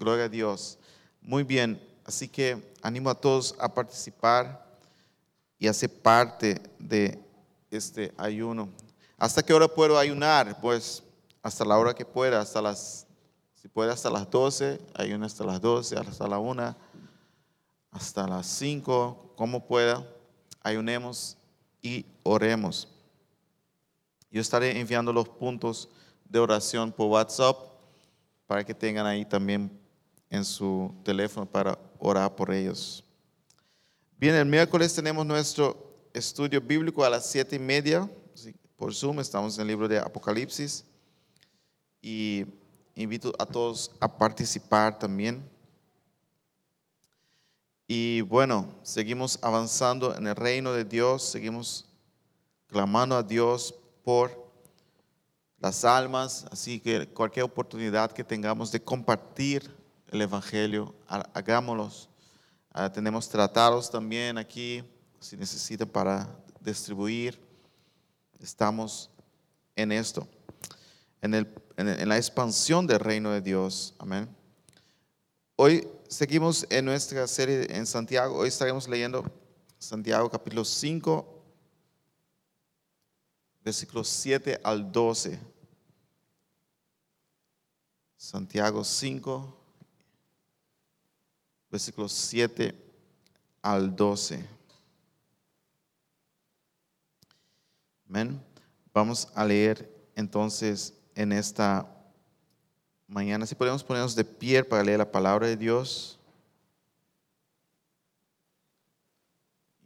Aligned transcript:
Gloria 0.00 0.24
a 0.24 0.28
Dios. 0.30 0.78
Muy 1.20 1.42
bien, 1.42 1.78
así 2.06 2.26
que 2.26 2.72
animo 2.80 3.10
a 3.10 3.14
todos 3.14 3.54
a 3.58 3.68
participar 3.68 4.66
y 5.58 5.68
a 5.68 5.74
ser 5.74 5.90
parte 5.90 6.58
de 6.78 7.22
este 7.70 8.10
ayuno. 8.16 8.70
¿Hasta 9.18 9.42
qué 9.42 9.52
hora 9.52 9.68
puedo 9.68 9.98
ayunar? 9.98 10.58
Pues 10.58 11.02
hasta 11.42 11.66
la 11.66 11.76
hora 11.76 11.92
que 11.92 12.06
pueda, 12.06 12.40
hasta 12.40 12.62
las, 12.62 13.06
si 13.54 13.68
puede 13.68 13.92
hasta 13.92 14.08
las 14.08 14.30
12, 14.30 14.80
ayuno 14.94 15.26
hasta 15.26 15.44
las 15.44 15.60
12, 15.60 15.98
hasta 15.98 16.26
la 16.26 16.38
1, 16.38 16.76
hasta 17.90 18.26
las 18.26 18.46
5, 18.46 19.34
como 19.36 19.66
pueda, 19.66 20.02
ayunemos 20.62 21.36
y 21.82 22.06
oremos. 22.22 22.88
Yo 24.30 24.40
estaré 24.40 24.80
enviando 24.80 25.12
los 25.12 25.28
puntos 25.28 25.90
de 26.24 26.38
oración 26.38 26.90
por 26.90 27.08
WhatsApp 27.08 27.58
para 28.46 28.64
que 28.64 28.72
tengan 28.72 29.04
ahí 29.04 29.26
también 29.26 29.79
en 30.30 30.44
su 30.44 30.94
teléfono 31.04 31.44
para 31.44 31.78
orar 31.98 32.34
por 32.34 32.52
ellos. 32.52 33.04
Bien, 34.16 34.34
el 34.36 34.46
miércoles 34.46 34.94
tenemos 34.94 35.26
nuestro 35.26 36.08
estudio 36.14 36.60
bíblico 36.60 37.04
a 37.04 37.10
las 37.10 37.26
siete 37.26 37.56
y 37.56 37.58
media 37.58 38.08
por 38.76 38.94
Zoom. 38.94 39.20
Estamos 39.20 39.56
en 39.56 39.62
el 39.62 39.68
libro 39.68 39.88
de 39.88 39.98
Apocalipsis 39.98 40.84
y 42.00 42.46
invito 42.94 43.32
a 43.38 43.44
todos 43.44 43.90
a 43.98 44.08
participar 44.16 44.98
también. 44.98 45.42
Y 47.88 48.20
bueno, 48.20 48.72
seguimos 48.84 49.38
avanzando 49.42 50.14
en 50.14 50.28
el 50.28 50.36
reino 50.36 50.72
de 50.72 50.84
Dios, 50.84 51.24
seguimos 51.24 51.86
clamando 52.68 53.16
a 53.16 53.22
Dios 53.22 53.74
por 54.04 54.48
las 55.58 55.84
almas, 55.84 56.46
así 56.52 56.78
que 56.78 57.08
cualquier 57.08 57.44
oportunidad 57.44 58.12
que 58.12 58.22
tengamos 58.22 58.70
de 58.70 58.80
compartir 58.80 59.79
el 60.10 60.22
Evangelio, 60.22 60.94
hagámoslo. 61.08 61.90
Ah, 62.72 62.90
tenemos 62.92 63.28
tratados 63.28 63.90
también 63.90 64.38
aquí, 64.38 64.82
si 65.20 65.36
necesitan 65.36 65.88
para 65.88 66.28
distribuir. 66.60 67.40
Estamos 68.40 69.08
en 69.76 69.92
esto, 69.92 70.26
en, 71.20 71.34
el, 71.34 71.54
en 71.76 72.08
la 72.08 72.16
expansión 72.16 72.86
del 72.86 72.98
reino 72.98 73.30
de 73.30 73.40
Dios. 73.40 73.94
Amén. 73.98 74.28
Hoy 75.54 75.86
seguimos 76.08 76.66
en 76.70 76.86
nuestra 76.86 77.26
serie 77.28 77.66
en 77.70 77.86
Santiago. 77.86 78.38
Hoy 78.38 78.48
estaremos 78.48 78.88
leyendo 78.88 79.24
Santiago 79.78 80.28
capítulo 80.28 80.64
5, 80.64 81.44
versículos 83.62 84.08
7 84.08 84.60
al 84.64 84.90
12. 84.90 85.38
Santiago 88.16 88.84
5, 88.84 89.59
versículos 91.70 92.12
7 92.12 92.74
al 93.62 93.94
12. 93.94 94.44
Amén. 98.08 98.42
Vamos 98.92 99.28
a 99.34 99.44
leer 99.44 99.88
entonces 100.16 100.94
en 101.14 101.32
esta 101.32 101.86
mañana, 103.06 103.46
si 103.46 103.54
podemos 103.54 103.84
ponernos 103.84 104.14
de 104.14 104.24
pie 104.24 104.64
para 104.64 104.82
leer 104.82 104.98
la 104.98 105.10
palabra 105.10 105.46
de 105.46 105.56
Dios. 105.56 106.18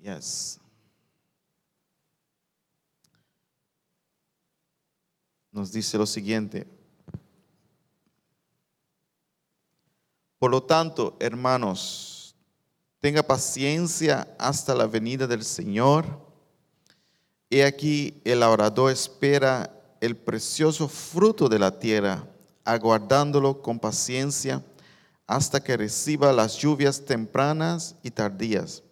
Yes. 0.01 0.61
nos 5.55 5.71
dice 5.71 5.97
lo 5.97 6.05
siguiente. 6.05 6.67
Por 10.45 10.51
lo 10.51 10.63
tanto, 10.63 11.17
hermanos, 11.21 12.37
tenga 13.01 13.23
paciencia 13.23 14.29
hasta 14.39 14.75
la 14.75 14.87
venida 14.87 15.27
del 15.27 15.43
Señor. 15.43 16.05
He 17.49 17.65
aquí 17.65 18.21
el 18.27 18.43
orador 18.43 18.93
espera 18.93 19.75
el 20.03 20.15
precioso 20.15 20.87
fruto 20.87 21.49
de 21.49 21.59
la 21.59 21.79
tierra, 21.79 22.29
aguardándolo 22.63 23.63
con 23.63 23.79
paciencia 23.79 24.63
hasta 25.27 25.65
que 25.65 25.79
reciba 25.79 26.31
las 26.31 26.59
lluvias 26.59 27.03
tempranas 27.07 27.97
y 28.03 28.11
tardías. 28.11 28.83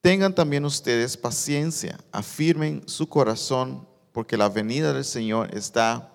Tengan 0.00 0.34
también 0.34 0.64
ustedes 0.64 1.18
paciencia, 1.18 2.00
afirmen 2.10 2.82
su 2.86 3.10
corazón 3.10 3.86
porque 4.10 4.38
la 4.38 4.48
venida 4.48 4.94
del 4.94 5.04
Señor 5.04 5.54
está 5.54 6.10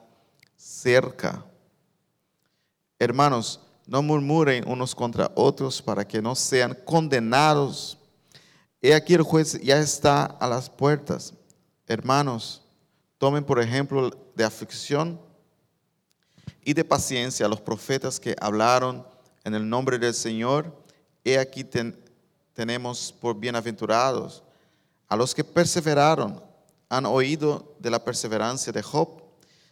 cerca. 0.58 1.46
Hermanos, 2.98 3.68
no 3.90 4.04
murmuren 4.04 4.68
unos 4.68 4.94
contra 4.94 5.32
otros 5.34 5.82
para 5.82 6.08
que 6.08 6.22
no 6.22 6.36
sean 6.36 6.78
condenados. 6.86 7.98
He 8.82 8.94
aquí 8.94 9.16
el 9.16 9.24
juez 9.24 9.60
ya 9.64 9.80
está 9.80 10.26
a 10.26 10.48
las 10.48 10.70
puertas. 10.70 11.34
Hermanos, 11.88 12.62
tomen 13.18 13.44
por 13.44 13.60
ejemplo 13.60 14.12
de 14.36 14.44
aflicción 14.44 15.20
y 16.64 16.74
de 16.74 16.86
paciencia 16.86 17.48
a 17.48 17.50
los 17.50 17.60
profetas 17.60 18.20
que 18.20 18.36
hablaron 18.40 19.04
en 19.44 19.56
el 19.56 19.68
nombre 19.68 19.98
del 19.98 20.14
Señor. 20.14 20.72
He 21.24 21.40
aquí 21.40 21.66
tenemos 22.54 23.12
por 23.20 23.40
bienaventurados 23.40 24.44
a 25.08 25.16
los 25.16 25.34
que 25.34 25.44
perseveraron 25.44 26.44
han 26.90 27.08
oído 27.08 27.76
de 27.80 27.90
la 27.90 28.04
perseverancia 28.04 28.72
de 28.72 28.84
Job 28.84 29.24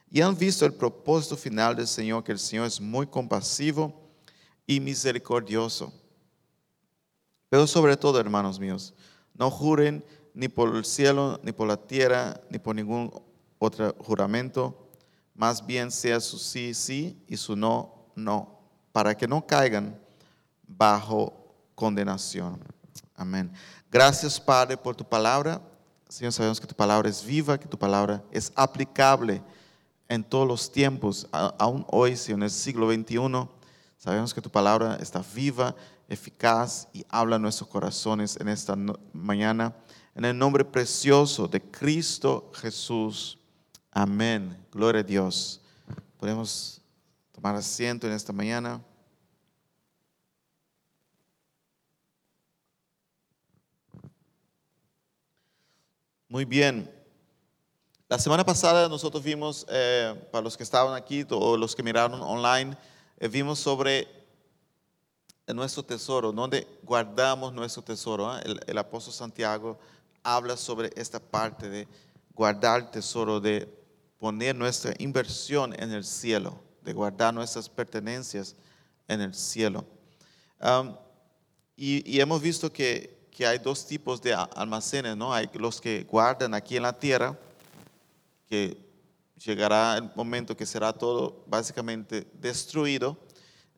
y 0.10 0.22
han 0.22 0.36
visto 0.36 0.66
el 0.66 0.74
propósito 0.74 1.38
final 1.38 1.76
del 1.76 1.88
Señor, 1.88 2.24
que 2.24 2.32
el 2.32 2.40
Señor 2.40 2.66
es 2.66 2.82
muy 2.82 3.06
compasivo 3.06 4.06
y 4.68 4.80
misericordioso. 4.80 5.92
Pero 7.50 7.66
sobre 7.66 7.96
todo, 7.96 8.20
hermanos 8.20 8.60
míos, 8.60 8.94
no 9.34 9.50
juren 9.50 10.04
ni 10.34 10.50
por 10.50 10.76
el 10.76 10.86
cielo, 10.86 11.40
ni 11.42 11.52
por 11.52 11.68
la 11.68 11.78
tierra, 11.78 12.40
ni 12.50 12.60
por 12.60 12.76
ningún 12.76 13.12
otro 13.58 13.96
juramento, 14.00 14.88
más 15.34 15.66
bien 15.66 15.90
sea 15.90 16.20
su 16.20 16.38
sí, 16.38 16.74
sí 16.74 17.24
y 17.28 17.38
su 17.38 17.56
no, 17.56 18.06
no, 18.16 18.60
para 18.92 19.16
que 19.16 19.28
no 19.28 19.46
caigan 19.46 20.00
bajo 20.68 21.34
condenación. 21.74 22.60
Amén. 23.16 23.52
Gracias, 23.90 24.40
Padre, 24.40 24.78
por 24.78 24.96
tu 24.96 25.08
palabra. 25.08 25.62
Señor, 26.10 26.34
sabemos 26.34 26.60
que 26.60 26.68
tu 26.68 26.76
palabra 26.76 27.10
es 27.10 27.24
viva, 27.26 27.58
que 27.58 27.68
tu 27.68 27.78
palabra 27.78 28.24
es 28.32 28.52
aplicable 28.56 29.42
en 30.10 30.24
todos 30.24 30.48
los 30.48 30.72
tiempos, 30.72 31.28
aún 31.32 31.86
hoy, 31.90 32.16
Señor, 32.16 32.40
en 32.40 32.44
el 32.44 32.50
siglo 32.50 32.92
XXI. 32.92 33.56
Sabemos 34.07 34.34
que 34.34 34.40
tu 34.40 34.50
palabra 34.50 34.97
está 35.01 35.22
viva, 35.35 35.75
eficaz 36.07 36.88
y 36.94 37.06
habla 37.09 37.35
en 37.35 37.41
nuestros 37.41 37.68
corazones 37.68 38.38
en 38.40 38.47
esta 38.47 38.73
mañana. 39.12 39.75
En 40.16 40.23
el 40.23 40.38
nombre 40.38 40.63
precioso 40.63 41.45
de 41.45 41.62
Cristo 41.62 42.50
Jesús. 42.56 43.38
Amén. 43.91 44.66
Gloria 44.72 45.01
a 45.01 45.03
Dios. 45.03 45.59
Podemos 46.16 46.79
tomar 47.34 47.57
asiento 47.57 48.07
en 48.07 48.13
esta 48.13 48.31
mañana. 48.31 48.81
Muy 56.29 56.45
bien. 56.45 56.89
La 58.07 58.18
semana 58.18 58.45
pasada 58.45 58.88
nosotros 58.88 59.22
vimos, 59.22 59.66
eh, 59.69 60.16
para 60.31 60.41
los 60.41 60.56
que 60.56 60.63
estaban 60.63 60.95
aquí 60.95 61.28
o 61.29 61.57
los 61.57 61.75
que 61.75 61.84
miraron 61.84 62.22
online, 62.22 62.78
vimos 63.20 63.60
sobre 63.60 64.08
nuestro 65.48 65.84
tesoro, 65.84 66.32
donde 66.32 66.68
guardamos 66.84 67.54
nuestro 67.54 67.82
tesoro. 67.82 68.30
¿ah? 68.30 68.42
El, 68.42 68.78
apóstol 68.78 69.14
Santiago 69.14 69.80
habla 70.24 70.58
sobre 70.58 70.92
esta 70.96 71.20
parte 71.20 71.70
de 71.70 71.88
guardar 72.34 72.92
tesoro, 72.92 73.40
de 73.40 73.68
poner 74.20 74.56
nuestra 74.56 74.94
inversión 75.00 75.74
en 75.82 75.92
el 75.92 76.04
cielo, 76.04 76.60
de 76.82 76.94
guardar 76.94 77.34
nuestras 77.34 77.70
pertenencias 77.70 78.56
en 79.08 79.22
el 79.22 79.34
cielo. 79.34 79.86
y 81.75 82.20
hemos 82.20 82.42
visto 82.42 82.72
que 82.72 83.18
que 83.38 83.46
hay 83.46 83.60
dos 83.60 83.86
tipos 83.86 84.20
de 84.20 84.34
almacenes, 84.34 85.16
¿no? 85.16 85.31
Hay 85.31 85.48
los 85.54 85.80
que 85.80 86.04
guardan 86.06 86.56
aquí 86.56 86.75
en 86.75 86.81
la 86.81 86.98
tierra, 86.98 87.38
que 88.50 88.75
llegará 89.44 89.98
el 89.98 90.10
momento 90.16 90.56
que 90.56 90.66
será 90.66 90.94
todo 90.94 91.44
básicamente 91.48 92.28
destruido, 92.34 93.18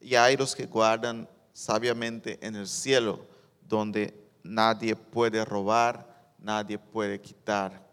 y 0.02 0.16
hay 0.16 0.38
los 0.38 0.56
que 0.56 0.66
guardan 0.66 1.28
sabiamente 1.54 2.40
en 2.42 2.56
el 2.56 2.68
cielo, 2.68 3.20
donde 3.62 4.14
nadie 4.44 4.96
puede 4.96 5.44
robar, 5.44 6.34
nadie 6.40 6.78
puede 6.78 7.20
quitar. 7.20 7.86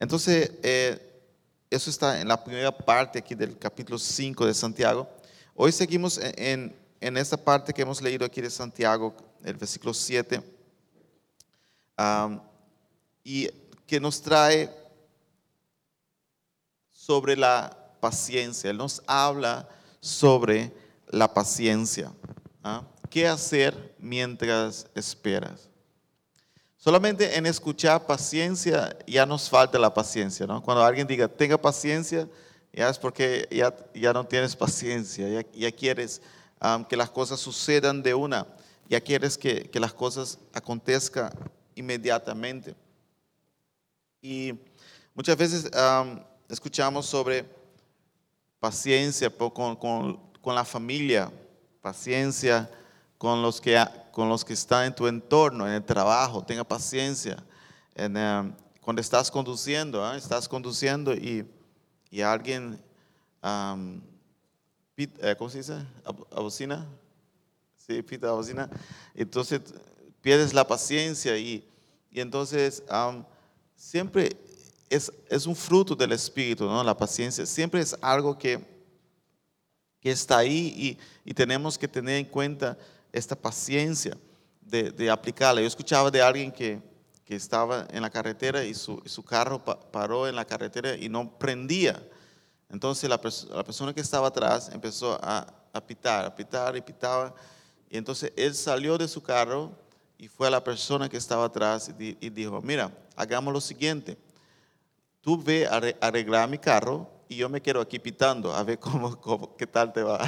Entonces, 0.00 0.52
eh, 0.62 1.22
eso 1.70 1.90
está 1.90 2.20
en 2.20 2.28
la 2.28 2.42
primera 2.42 2.76
parte 2.76 3.18
aquí 3.18 3.34
del 3.34 3.58
capítulo 3.58 3.98
5 3.98 4.46
de 4.46 4.54
Santiago. 4.54 5.08
Hoy 5.54 5.70
seguimos 5.70 6.18
en, 6.18 6.74
en 7.00 7.16
esta 7.16 7.36
parte 7.36 7.72
que 7.72 7.82
hemos 7.82 8.02
leído 8.02 8.24
aquí 8.24 8.40
de 8.40 8.50
Santiago, 8.50 9.14
el 9.44 9.54
versículo 9.54 9.94
7, 9.94 10.42
y 13.24 13.48
que 13.86 14.00
nos 14.00 14.20
trae 14.20 14.70
sobre 17.08 17.38
la 17.38 17.74
paciencia. 18.00 18.68
Él 18.68 18.76
nos 18.76 19.02
habla 19.06 19.66
sobre 19.98 20.70
la 21.06 21.32
paciencia. 21.32 22.12
¿ah? 22.62 22.82
¿Qué 23.08 23.26
hacer 23.26 23.94
mientras 23.98 24.86
esperas? 24.94 25.70
Solamente 26.76 27.38
en 27.38 27.46
escuchar 27.46 28.04
paciencia 28.04 28.94
ya 29.06 29.24
nos 29.24 29.48
falta 29.48 29.78
la 29.78 29.94
paciencia, 29.94 30.46
¿no? 30.46 30.62
Cuando 30.62 30.84
alguien 30.84 31.06
diga, 31.06 31.28
tenga 31.28 31.56
paciencia, 31.56 32.28
ya 32.74 32.90
es 32.90 32.98
porque 32.98 33.48
ya, 33.50 33.74
ya 33.94 34.12
no 34.12 34.26
tienes 34.26 34.54
paciencia, 34.54 35.42
ya, 35.54 35.72
quieres 35.72 36.20
que 36.90 36.96
las 36.96 37.08
cosas 37.08 37.40
sucedan 37.40 38.02
de 38.02 38.12
una, 38.12 38.46
ya 38.86 39.00
quieres 39.00 39.38
que, 39.38 39.70
que 39.70 39.80
las 39.80 39.94
cosas 39.94 40.38
acontezcan 40.52 41.32
inmediatamente. 41.74 42.74
Y 44.20 44.52
muchas 45.14 45.38
veces 45.38 45.70
escuchamos 46.48 47.06
sobre 47.06 47.44
paciencia 48.60 49.30
con, 49.30 49.76
con, 49.76 50.16
con 50.40 50.54
la 50.54 50.64
familia, 50.64 51.30
paciencia 51.80 52.70
con 53.18 53.42
los 53.42 53.60
que, 53.60 53.84
con 54.12 54.28
los 54.28 54.44
que 54.44 54.54
están 54.54 54.86
en 54.86 54.94
tu 54.94 55.06
entorno, 55.06 55.66
en 55.66 55.74
el 55.74 55.84
trabajo, 55.84 56.44
tenga 56.44 56.64
paciencia. 56.64 57.36
En, 57.94 58.14
cuando 58.80 59.02
estás 59.02 59.30
conduciendo, 59.30 60.04
¿ah? 60.04 60.16
estás 60.16 60.48
conduciendo 60.48 61.12
y, 61.12 61.46
y 62.10 62.22
alguien, 62.22 62.80
eh, 64.96 65.34
¿cómo 65.36 65.50
se 65.50 65.58
dice? 65.58 65.84
¿Abocina? 66.30 66.86
Sí, 67.76 68.02
pita 68.02 68.28
abocina. 68.28 68.70
Entonces 69.14 69.60
pierdes 70.20 70.54
la 70.54 70.66
paciencia 70.66 71.36
y, 71.36 71.68
y 72.10 72.20
entonces 72.20 72.82
siempre 73.76 74.36
es, 74.90 75.12
es, 75.28 75.46
un 75.46 75.54
fruto 75.54 75.94
del 75.94 76.12
Espíritu, 76.12 76.64
¿no? 76.64 76.82
La 76.82 76.96
paciencia 76.96 77.44
siempre 77.46 77.80
es 77.80 77.96
algo 78.00 78.38
que, 78.38 78.58
que 80.00 80.10
está 80.10 80.38
ahí 80.38 80.74
y, 80.76 80.98
y 81.30 81.34
tenemos 81.34 81.76
que 81.76 81.88
tener 81.88 82.16
en 82.16 82.26
cuenta 82.26 82.76
esta 83.12 83.36
paciencia 83.36 84.16
de, 84.68 85.10
aplicarla. 85.10 85.60
Yo 85.60 85.66
escuchaba 85.66 86.10
de 86.10 86.22
alguien 86.22 86.52
que, 86.52 86.86
estaba 87.26 87.86
en 87.90 88.00
la 88.00 88.08
carretera 88.08 88.64
y 88.64 88.72
su, 88.72 89.22
carro 89.22 89.62
paró 89.62 90.26
en 90.26 90.34
la 90.34 90.46
carretera 90.46 90.96
y 90.96 91.10
no 91.10 91.38
prendía. 91.38 92.02
Entonces 92.70 93.08
la, 93.08 93.20
persona 93.20 93.92
que 93.92 94.00
estaba 94.00 94.28
atrás 94.28 94.70
empezó 94.72 95.18
a, 95.22 95.46
pitar, 95.86 96.24
a 96.24 96.34
pitar 96.34 96.74
y 96.76 96.80
pitaba. 96.80 97.34
Y 97.90 97.98
entonces 97.98 98.32
él 98.34 98.54
salió 98.54 98.96
de 98.96 99.06
su 99.08 99.22
carro 99.22 99.72
y 100.16 100.26
fue 100.28 100.46
a 100.46 100.50
la 100.50 100.64
persona 100.64 101.08
que 101.08 101.18
estaba 101.18 101.44
atrás 101.44 101.90
y, 101.98 102.30
dijo, 102.30 102.62
mira, 102.62 102.90
hagamos 103.14 103.52
lo 103.52 103.60
siguiente. 103.60 104.16
Tú 105.20 105.42
ve 105.42 105.66
a 105.66 105.80
arreglar 106.00 106.48
mi 106.48 106.58
carro 106.58 107.10
y 107.28 107.36
yo 107.36 107.48
me 107.48 107.60
quedo 107.60 107.80
aquí 107.80 107.98
pitando 107.98 108.54
a 108.54 108.62
ver 108.62 108.78
cómo, 108.80 109.56
qué 109.56 109.66
tal 109.66 109.92
te 109.92 110.02
va. 110.02 110.20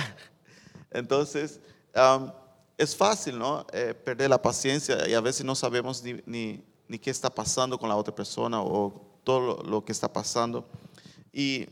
Entonces, 0.91 1.61
um, 1.95 2.31
es 2.77 2.97
fácil, 2.97 3.39
¿no? 3.39 3.67
Eh, 3.73 3.95
perder 3.95 4.31
la 4.31 4.41
paciencia 4.41 5.07
y 5.09 5.15
a 5.15 5.21
veces 5.21 5.45
no 5.45 5.55
sabemos 5.55 6.03
ni, 6.03 6.63
ni, 6.89 6.99
qué 6.99 7.11
está 7.11 7.29
pasando 7.31 7.79
con 7.79 7.89
la 7.89 7.97
otra 7.97 8.15
persona 8.15 8.61
o 8.63 9.19
todo 9.23 9.63
lo, 9.63 9.85
que 9.85 9.93
está 9.93 10.11
pasando. 10.11 10.67
Y, 11.33 11.69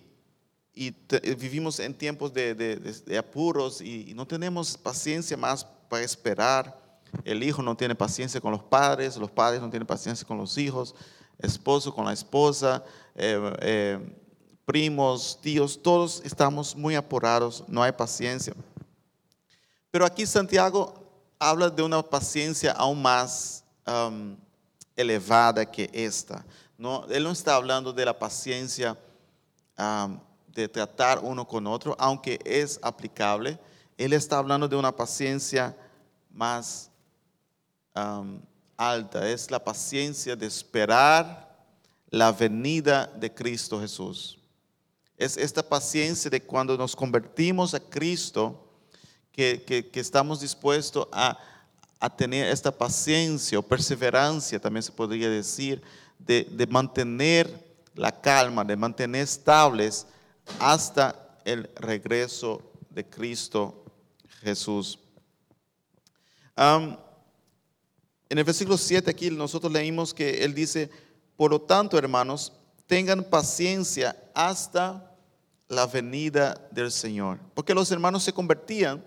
y 0.74 0.94
vivimos 1.34 1.80
en 1.80 1.94
tiempos 1.94 2.32
de, 2.32 2.54
de, 2.54 3.18
apuros 3.18 3.80
y, 3.80 4.12
no 4.14 4.26
tenemos 4.26 4.76
paciencia 4.76 5.36
más 5.36 5.64
para 5.64 6.04
esperar. 6.04 6.78
El 7.24 7.42
hijo 7.42 7.62
no 7.62 7.74
tiene 7.74 7.94
paciencia 7.94 8.40
con 8.40 8.52
los 8.52 8.62
padres, 8.62 9.16
los 9.16 9.30
padres 9.30 9.62
no 9.62 9.70
tienen 9.70 9.86
paciencia 9.86 10.26
con 10.26 10.36
los 10.36 10.58
hijos, 10.58 10.94
esposo 11.38 11.94
con 11.94 12.04
la 12.04 12.12
esposa, 12.12 12.84
eh, 13.14 13.52
eh, 13.60 14.16
primos, 14.64 15.38
tíos, 15.40 15.80
todos 15.82 16.20
estamos 16.24 16.76
muy 16.76 16.94
apurados, 16.94 17.64
no 17.68 17.82
hay 17.82 17.92
paciencia. 17.92 18.54
Pero 19.90 20.04
aquí 20.04 20.26
Santiago 20.26 20.94
habla 21.38 21.70
de 21.70 21.82
una 21.82 22.02
paciencia 22.02 22.72
aún 22.72 23.00
más 23.00 23.64
um, 23.86 24.36
elevada 24.94 25.64
que 25.64 25.88
esta. 25.92 26.44
No, 26.76 27.06
él 27.06 27.24
no 27.24 27.30
está 27.30 27.54
hablando 27.54 27.92
de 27.92 28.04
la 28.04 28.18
paciencia 28.18 28.98
um, 29.78 30.18
de 30.48 30.68
tratar 30.68 31.20
uno 31.22 31.46
con 31.46 31.66
otro, 31.66 31.96
aunque 31.98 32.38
es 32.44 32.78
aplicable. 32.82 33.58
Él 33.96 34.12
está 34.12 34.38
hablando 34.38 34.68
de 34.68 34.76
una 34.76 34.94
paciencia 34.94 35.74
más 36.30 36.90
um, 37.94 38.40
alta. 38.78 39.28
Es 39.28 39.50
la 39.50 39.62
paciencia 39.62 40.34
de 40.34 40.46
esperar 40.46 41.48
la 42.08 42.32
venida 42.32 43.06
de 43.06 43.34
Cristo 43.34 43.78
Jesús. 43.80 44.38
Es 45.18 45.36
esta 45.36 45.62
paciencia 45.62 46.30
de 46.30 46.42
cuando 46.42 46.78
nos 46.78 46.94
convertimos 46.96 47.74
a 47.74 47.80
Cristo 47.80 48.64
que, 49.32 49.90
estamos 49.94 50.40
dispuestos 50.40 51.06
a, 51.12 51.38
tener 52.16 52.48
esta 52.48 52.70
paciencia 52.70 53.58
o 53.58 53.62
perseverancia, 53.62 54.60
también 54.60 54.82
se 54.82 54.92
podría 54.92 55.28
decir, 55.28 55.82
de, 56.18 56.66
mantener 56.70 57.82
la 57.94 58.12
calma, 58.12 58.64
de 58.64 58.76
mantener 58.76 59.22
estables 59.22 60.06
hasta 60.60 61.36
el 61.44 61.68
regreso 61.76 62.62
de 62.90 63.04
Cristo 63.04 63.84
Jesús. 64.40 64.98
En 68.28 68.38
el 68.38 68.44
versículo 68.44 68.76
7 68.76 69.10
aquí 69.10 69.30
nosotros 69.30 69.72
leímos 69.72 70.12
que 70.12 70.44
él 70.44 70.54
dice, 70.54 70.90
por 71.36 71.50
lo 71.50 71.60
tanto 71.60 71.96
hermanos, 71.96 72.52
tengan 72.86 73.24
paciencia 73.24 74.16
hasta 74.34 75.14
la 75.68 75.86
venida 75.86 76.68
del 76.70 76.90
Señor. 76.90 77.38
Porque 77.54 77.74
los 77.74 77.90
hermanos 77.90 78.22
se 78.22 78.32
convertían 78.32 79.04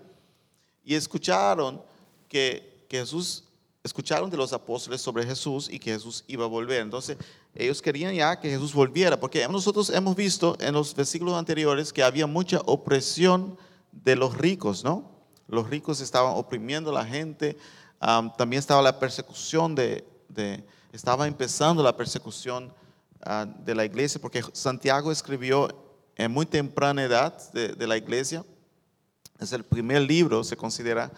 y 0.84 0.94
escucharon 0.94 1.82
que, 2.28 2.86
Jesús, 2.88 3.44
escucharon 3.82 4.30
de 4.30 4.36
los 4.36 4.52
apóstoles 4.52 5.00
sobre 5.00 5.24
Jesús 5.24 5.68
y 5.70 5.78
que 5.78 5.92
Jesús 5.92 6.24
iba 6.26 6.44
a 6.44 6.48
volver. 6.48 6.82
Entonces, 6.82 7.16
ellos 7.54 7.82
querían 7.82 8.14
ya 8.14 8.38
que 8.38 8.50
Jesús 8.50 8.72
volviera, 8.72 9.18
porque 9.18 9.46
nosotros 9.48 9.90
hemos 9.90 10.16
visto 10.16 10.56
en 10.60 10.74
los 10.74 10.94
versículos 10.94 11.34
anteriores 11.34 11.92
que 11.92 12.02
había 12.02 12.26
mucha 12.26 12.60
opresión 12.66 13.58
de 13.90 14.16
los 14.16 14.36
ricos, 14.36 14.84
¿no? 14.84 15.10
Los 15.48 15.68
ricos 15.68 16.00
estaban 16.00 16.34
oprimiendo 16.36 16.90
a 16.90 16.94
la 16.94 17.04
gente, 17.04 17.58
también 18.36 18.58
estaba 18.58 18.82
la 18.82 18.98
persecución 18.98 19.74
de, 19.74 20.04
estaba 20.92 21.26
empezando 21.26 21.82
la 21.82 21.96
persecución 21.96 22.72
ah, 23.24 23.46
de 23.46 23.74
la 23.74 23.84
iglesia, 23.84 24.20
porque 24.20 24.42
Santiago 24.52 25.12
escribió 25.12 25.68
en 26.16 26.30
muy 26.30 26.46
temprana 26.46 27.04
edad 27.04 27.52
de 27.52 27.86
la 27.86 27.96
iglesia, 27.96 28.44
es 29.38 29.52
el 29.52 29.64
primer 29.64 30.02
libro, 30.02 30.44
se 30.44 30.56
considera 30.56 31.10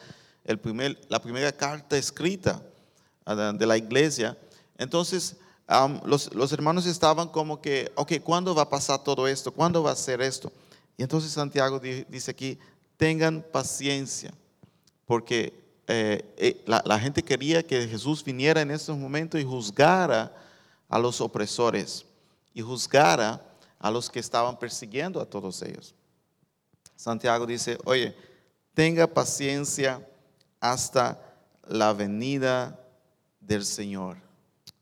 el 0.45 0.59
primer, 0.59 1.01
la 1.09 1.21
primera 1.21 1.51
carta 1.53 1.97
escrita 1.97 2.63
ah, 3.25 3.53
de 3.53 3.67
la 3.67 3.77
iglesia. 3.77 4.37
Entonces, 4.77 5.37
los, 6.05 6.53
hermanos 6.53 6.87
estaban 6.87 7.29
como 7.29 7.61
que, 7.61 7.91
ok, 7.95 8.13
¿cuándo 8.23 8.55
va 8.55 8.63
a 8.63 8.69
pasar 8.69 9.03
todo 9.03 9.27
esto? 9.27 9.53
¿Cuándo 9.53 9.83
va 9.83 9.93
a 9.93 9.97
ser 9.97 10.21
esto? 10.21 10.53
Y 10.97 11.03
entonces 11.03 11.33
Santiago 11.33 11.81
dice 11.81 12.31
aquí, 12.31 12.59
tengan 12.97 13.43
paciencia, 13.43 14.33
porque 15.07 15.64
eh, 15.87 16.35
eh, 16.37 16.63
la, 16.67 16.83
la, 16.85 16.99
gente 16.99 17.23
quería 17.23 17.63
que 17.63 17.87
Jesús 17.87 18.25
viniera 18.25 18.61
en 18.63 18.71
estos 18.71 18.97
momentos 18.97 19.41
y 19.41 19.45
juzgara 19.45 20.35
a 20.89 20.99
los 20.99 21.21
opresores 21.21 22.07
y 22.55 22.63
juzgara 22.63 23.43
a 23.79 23.91
los 23.91 24.09
que 24.09 24.21
estaban 24.21 24.59
persiguiendo 24.59 25.21
a 25.21 25.27
todos 25.27 25.61
ellos. 25.63 25.95
Santiago 26.97 27.45
dice, 27.47 27.77
oye, 27.85 28.17
tenga 28.73 29.07
paciencia 29.07 30.07
hasta 30.61 31.21
la 31.69 31.93
venida 31.93 32.79
del 33.41 33.65
Señor. 33.65 34.17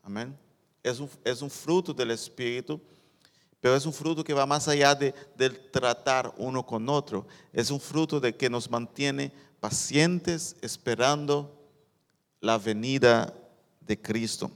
Amén. 0.03 0.39
Es 0.83 1.01
un, 1.01 1.11
es 1.25 1.43
un 1.43 1.51
fruto 1.51 1.93
del 1.93 2.11
Espíritu, 2.11 2.81
pero 3.61 3.77
es 3.77 3.87
un 3.87 3.93
fruto 3.93 4.25
que 4.25 4.35
va 4.35 4.47
más 4.47 4.69
allá 4.69 4.95
de, 4.95 5.15
del 5.37 5.71
tratar 5.71 6.33
uno 6.37 6.65
con 6.65 6.89
otro. 6.89 7.27
Es 7.53 7.71
un 7.71 7.81
fruto 7.81 8.21
de 8.21 8.37
que 8.37 8.51
nos 8.51 8.71
mantiene 8.71 9.33
pacientes 9.63 10.57
esperando 10.61 11.57
la 12.41 12.59
venida 12.59 13.33
de 13.81 13.97
Cristo. 13.97 14.51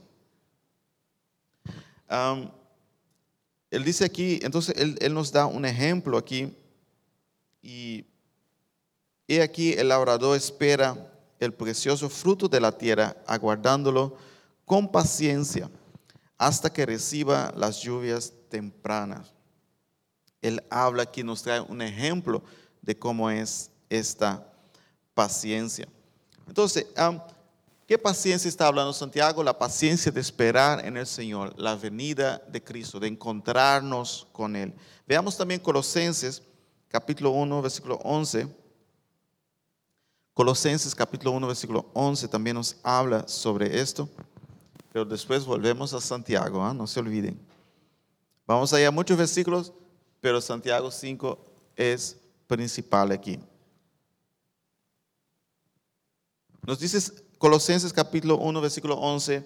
él 3.71 3.83
dice 3.85 4.03
aquí, 4.03 4.37
entonces 4.43 4.75
él, 4.75 5.13
nos 5.13 5.31
da 5.31 5.45
un 5.45 5.63
ejemplo 5.63 6.17
aquí 6.17 6.53
y 7.61 8.05
he 9.29 9.41
aquí 9.41 9.71
el 9.71 9.87
labrador 9.87 10.35
espera 10.35 11.09
el 11.39 11.53
precioso 11.53 12.09
fruto 12.09 12.49
de 12.49 12.59
la 12.59 12.77
tierra, 12.77 13.15
aguardándolo 13.27 14.17
con 14.65 14.91
paciencia 14.91 15.71
hasta 16.37 16.69
que 16.69 16.85
reciba 16.85 17.53
las 17.55 17.81
lluvias 17.81 18.33
tempranas. 18.49 19.33
Él 20.41 20.61
habla 20.69 21.03
aquí, 21.03 21.23
nos 21.23 21.43
trae 21.43 21.61
un 21.61 21.81
ejemplo 21.81 22.43
de 22.81 22.99
cómo 22.99 23.29
es 23.29 23.71
esta 23.89 24.45
paciencia. 25.17 25.87
Entonces, 26.47 26.85
¿qué 27.87 27.97
paciencia 27.97 28.47
está 28.47 28.67
hablando 28.67 28.93
Santiago? 28.93 29.43
La 29.43 29.57
paciencia 29.57 30.11
de 30.11 30.21
esperar 30.21 30.85
en 30.85 30.95
el 30.95 31.07
Señor, 31.07 31.55
la 31.57 31.75
venida 31.75 32.39
de 32.47 32.63
Cristo, 32.63 32.99
de 32.99 33.07
encontrarnos 33.07 34.27
con 34.31 34.55
Él. 34.55 34.75
Veamos 35.07 35.35
también 35.35 35.59
Colosenses 35.59 36.43
capítulo 36.87 37.31
1, 37.31 37.63
versículo 37.63 37.95
11. 38.03 38.47
Colosenses 40.35 40.93
capítulo 40.93 41.31
1, 41.31 41.47
versículo 41.47 41.89
11 41.93 42.27
también 42.27 42.55
nos 42.55 42.77
habla 42.83 43.27
sobre 43.27 43.79
esto, 43.81 44.07
pero 44.93 45.03
después 45.03 45.45
volvemos 45.45 45.95
a 45.95 45.99
Santiago, 45.99 46.63
¿ah? 46.63 46.75
no 46.75 46.85
se 46.85 46.99
olviden. 46.99 47.39
Vamos 48.45 48.71
a 48.71 48.79
ir 48.79 48.85
a 48.85 48.91
muchos 48.91 49.17
versículos, 49.17 49.73
pero 50.21 50.39
Santiago 50.41 50.91
5 50.91 51.43
es 51.75 52.17
principal 52.45 53.11
aquí. 53.11 53.39
Nos 56.67 56.79
dice 56.79 57.13
Colosenses 57.37 57.93
capítulo 57.93 58.35
1, 58.39 58.59
versículo 58.59 58.95
11, 58.95 59.41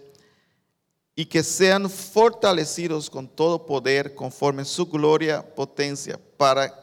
y 1.16 1.26
que 1.26 1.44
sean 1.44 1.88
fortalecidos 1.88 3.12
con 3.12 3.28
todo 3.28 3.64
poder 3.64 4.16
conforme 4.16 4.66
su 4.66 4.88
gloria, 4.88 5.44
potencia, 5.54 6.20
para 6.36 6.74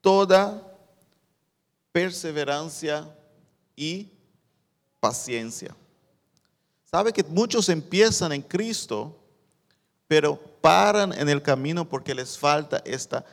toda 0.00 0.66
perseverancia 1.92 3.06
y 3.76 4.08
paciencia. 4.98 5.76
Sabe 6.90 7.12
que 7.12 7.22
muchos 7.22 7.68
empiezan 7.68 8.32
en 8.32 8.40
Cristo, 8.40 9.14
pero 10.08 10.36
paran 10.62 11.12
en 11.12 11.28
el 11.28 11.42
camino 11.42 11.86
porque 11.86 12.14
les 12.14 12.38
falta 12.38 12.80
esta 12.82 13.26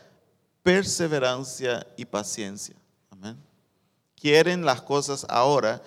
perseverancia 0.62 1.88
y 1.96 2.04
paciencia. 2.04 2.76
Amén. 3.12 3.38
Quieren 4.14 4.66
las 4.66 4.82
cosas 4.82 5.26
ahora, 5.30 5.82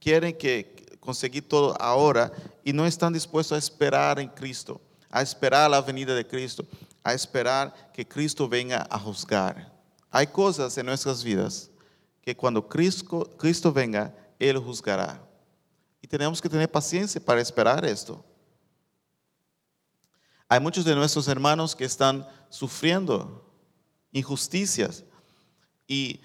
quieren 0.00 0.36
que 0.36 0.98
conseguir 0.98 1.48
todo 1.48 1.80
ahora 1.80 2.32
y 2.64 2.72
no 2.72 2.86
están 2.86 3.12
dispuestos 3.12 3.54
a 3.54 3.58
esperar 3.58 4.18
en 4.18 4.28
Cristo, 4.28 4.80
a 5.10 5.22
esperar 5.22 5.70
la 5.70 5.80
venida 5.80 6.14
de 6.14 6.26
Cristo, 6.26 6.66
a 7.02 7.14
esperar 7.14 7.92
que 7.92 8.06
Cristo 8.06 8.48
venga 8.48 8.86
a 8.90 8.98
juzgar. 8.98 9.72
Hay 10.10 10.26
cosas 10.26 10.76
en 10.76 10.86
nuestras 10.86 11.22
vidas 11.22 11.70
que 12.22 12.36
cuando 12.36 12.66
Cristo, 12.66 13.30
Cristo 13.38 13.72
venga, 13.72 14.14
Él 14.38 14.58
juzgará. 14.58 15.22
Y 16.02 16.08
tenemos 16.08 16.40
que 16.40 16.48
tener 16.48 16.70
paciencia 16.70 17.20
para 17.20 17.40
esperar 17.40 17.84
esto. 17.84 18.24
Hay 20.48 20.58
muchos 20.58 20.84
de 20.84 20.94
nuestros 20.94 21.28
hermanos 21.28 21.76
que 21.76 21.84
están 21.84 22.26
sufriendo 22.48 23.46
injusticias 24.10 25.04
y, 25.86 26.20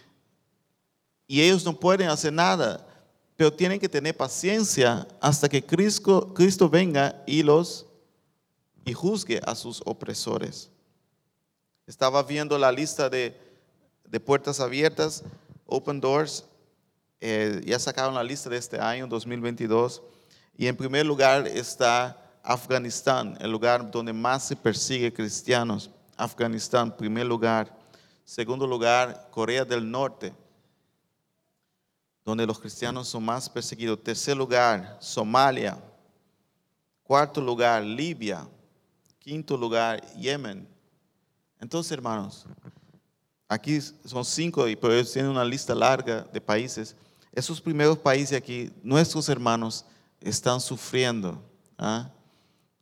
y 1.27 1.41
ellos 1.41 1.63
no 1.63 1.79
pueden 1.79 2.09
hacer 2.09 2.33
nada, 2.33 2.87
pero 3.35 3.51
tienen 3.51 3.79
que 3.79 3.89
tener 3.89 4.15
paciencia 4.15 5.07
hasta 5.19 5.49
que 5.49 5.63
Cristo, 5.63 6.69
venga 6.69 7.23
y 7.25 7.43
los 7.43 7.85
y 8.85 8.93
juzgue 8.93 9.41
a 9.45 9.55
sus 9.55 9.81
opresores. 9.85 10.69
Estaba 11.87 12.23
viendo 12.23 12.57
la 12.57 12.71
lista 12.71 13.09
de, 13.09 13.37
de 14.05 14.19
puertas 14.19 14.59
abiertas 14.59 15.23
Open 15.65 15.99
Doors 15.99 16.45
eh, 17.27 17.61
ya 17.65 17.79
sacaron 17.79 18.13
la 18.13 18.23
lista 18.23 18.49
de 18.49 18.57
este 18.57 18.79
año, 18.79 19.07
2022, 19.07 20.01
y 20.57 20.67
en 20.67 20.75
primer 20.75 21.05
lugar 21.05 21.47
está 21.47 22.21
Afganistán, 22.43 23.37
el 23.41 23.51
lugar 23.51 23.89
donde 23.89 24.13
más 24.13 24.47
se 24.47 24.55
persigue 24.55 25.11
cristianos. 25.11 25.89
Afganistán, 26.17 26.95
primer 26.95 27.25
lugar. 27.25 27.75
Segundo 28.23 28.67
lugar, 28.67 29.29
Corea 29.31 29.65
del 29.65 29.89
Norte, 29.89 30.33
donde 32.25 32.45
los 32.45 32.59
cristianos 32.59 33.07
son 33.07 33.23
más 33.23 33.47
perseguidos. 33.47 34.03
Tercer 34.03 34.35
lugar, 34.35 34.97
Somalia. 34.99 35.77
Cuarto 37.03 37.39
lugar, 37.39 37.83
Libia. 37.83 38.45
Quinto 39.19 39.55
lugar, 39.55 40.01
Yemen. 40.15 40.67
Entonces, 41.59 41.91
hermanos, 41.93 42.45
Aquí 43.47 43.79
son 43.79 44.25
cinco, 44.25 44.65
pero 44.81 44.93
ellos 44.93 45.13
tienen 45.13 45.31
una 45.31 45.45
lista 45.45 45.75
larga 45.75 46.21
de 46.33 46.41
países. 46.41 46.95
Esos 47.31 47.61
primeros 47.61 47.97
países 47.97 48.35
aquí, 48.35 48.71
nuestros 48.81 49.29
hermanos 49.29 49.85
están 50.19 50.59
sufriendo. 50.59 51.39
¿ah? 51.77 52.09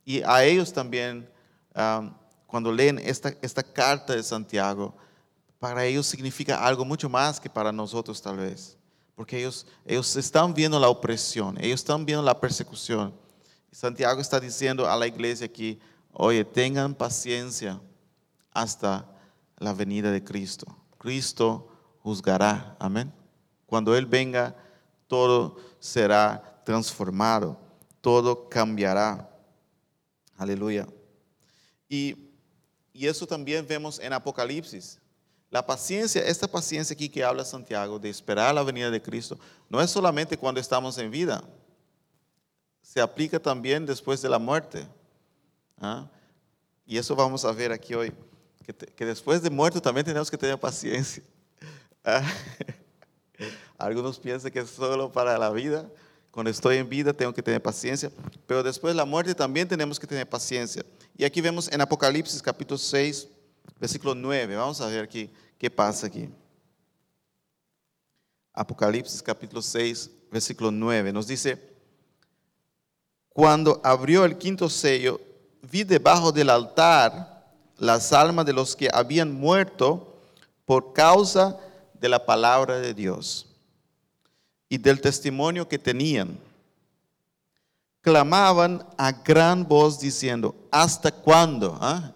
Y 0.06 0.22
a 0.22 0.42
ellos 0.42 0.72
también, 0.72 1.28
cuando 2.46 2.72
leen 2.72 2.98
esta, 2.98 3.34
esta 3.42 3.62
carta 3.62 4.14
de 4.14 4.22
Santiago, 4.22 4.94
para 5.58 5.84
ellos 5.84 6.06
significa 6.06 6.64
algo 6.64 6.84
mucho 6.84 7.10
más 7.10 7.38
que 7.38 7.50
para 7.50 7.70
nosotros 7.70 8.20
tal 8.22 8.38
vez. 8.38 8.78
Porque 9.14 9.38
ellos, 9.38 9.66
ellos 9.84 10.16
están 10.16 10.52
viendo 10.52 10.78
la 10.78 10.88
opresión, 10.88 11.56
ellos 11.60 11.80
están 11.80 12.04
viendo 12.04 12.22
la 12.22 12.38
persecución. 12.40 13.14
Santiago 13.70 14.20
está 14.20 14.38
diciendo 14.38 14.88
a 14.88 14.96
la 14.96 15.06
iglesia 15.06 15.46
aquí, 15.46 15.80
oye, 16.12 16.44
tengan 16.44 16.94
paciencia 16.94 17.80
hasta 18.52 19.08
la 19.58 19.72
venida 19.72 20.10
de 20.10 20.22
Cristo. 20.22 20.66
Cristo 20.98 21.68
juzgará, 22.02 22.76
amén. 22.78 23.12
Cuando 23.66 23.96
Él 23.96 24.06
venga, 24.06 24.56
todo 25.06 25.56
será 25.78 26.62
transformado, 26.64 27.58
todo 28.00 28.48
cambiará. 28.48 29.28
Aleluya. 30.36 30.86
Y, 31.88 32.30
y 32.92 33.06
eso 33.06 33.26
también 33.26 33.66
vemos 33.66 33.98
en 33.98 34.12
Apocalipsis. 34.12 35.00
La 35.54 35.64
paciencia, 35.64 36.20
esta 36.26 36.48
paciencia 36.48 36.94
aquí 36.94 37.08
que 37.08 37.22
habla 37.22 37.44
Santiago 37.44 37.96
de 38.00 38.10
esperar 38.10 38.52
la 38.52 38.64
venida 38.64 38.90
de 38.90 39.00
Cristo, 39.00 39.38
no 39.68 39.80
es 39.80 39.88
solamente 39.88 40.36
cuando 40.36 40.60
estamos 40.60 40.98
en 40.98 41.12
vida, 41.12 41.44
se 42.82 43.00
aplica 43.00 43.38
también 43.38 43.86
después 43.86 44.20
de 44.20 44.28
la 44.28 44.40
muerte. 44.40 44.84
¿ah? 45.80 46.08
Y 46.84 46.98
eso 46.98 47.14
vamos 47.14 47.44
a 47.44 47.52
ver 47.52 47.70
aquí 47.70 47.94
hoy 47.94 48.12
que, 48.96 49.06
después 49.06 49.42
de 49.42 49.48
muerto 49.48 49.80
también 49.80 50.04
tenemos 50.04 50.28
que 50.28 50.36
tener 50.36 50.58
paciencia. 50.58 51.22
Ah, 52.04 52.28
algunos 53.78 54.18
piensan 54.18 54.50
que 54.50 54.58
es 54.58 54.70
solo 54.70 55.12
para 55.12 55.38
la 55.38 55.50
vida. 55.50 55.88
Cuando 56.32 56.50
estoy 56.50 56.78
en 56.78 56.88
vida 56.88 57.12
tengo 57.12 57.32
que 57.32 57.42
tener 57.42 57.62
paciencia, 57.62 58.10
pero 58.48 58.64
después 58.64 58.92
de 58.92 58.96
la 58.96 59.04
muerte 59.04 59.36
también 59.36 59.68
tenemos 59.68 60.00
que 60.00 60.06
tener 60.08 60.28
paciencia. 60.28 60.84
Y 61.16 61.24
aquí 61.24 61.40
vemos 61.40 61.70
en 61.72 61.80
Apocalipsis 61.80 62.42
capítulo 62.42 62.76
6, 62.76 63.28
versículo 63.84 64.14
9. 64.14 64.56
Vamos 64.56 64.80
a 64.80 64.86
ver 64.86 65.04
aquí 65.04 65.28
qué 65.58 65.70
pasa 65.70 66.06
aquí. 66.06 66.30
Apocalipsis 68.54 69.22
capítulo 69.22 69.60
6, 69.60 70.10
versículo 70.32 70.70
9. 70.70 71.12
Nos 71.12 71.26
dice, 71.26 71.60
cuando 73.28 73.82
abrió 73.84 74.24
el 74.24 74.38
quinto 74.38 74.70
sello, 74.70 75.20
vi 75.70 75.84
debajo 75.84 76.32
del 76.32 76.48
altar 76.48 77.44
las 77.76 78.14
almas 78.14 78.46
de 78.46 78.54
los 78.54 78.74
que 78.74 78.88
habían 78.90 79.34
muerto 79.34 80.18
por 80.64 80.94
causa 80.94 81.60
de 81.92 82.08
la 82.08 82.24
palabra 82.24 82.78
de 82.78 82.94
Dios 82.94 83.54
y 84.70 84.78
del 84.78 85.02
testimonio 85.02 85.68
que 85.68 85.78
tenían. 85.78 86.38
Clamaban 88.00 88.86
a 88.96 89.12
gran 89.12 89.68
voz 89.68 90.00
diciendo, 90.00 90.54
¿hasta 90.70 91.10
cuándo? 91.10 91.76
Ah? 91.82 92.13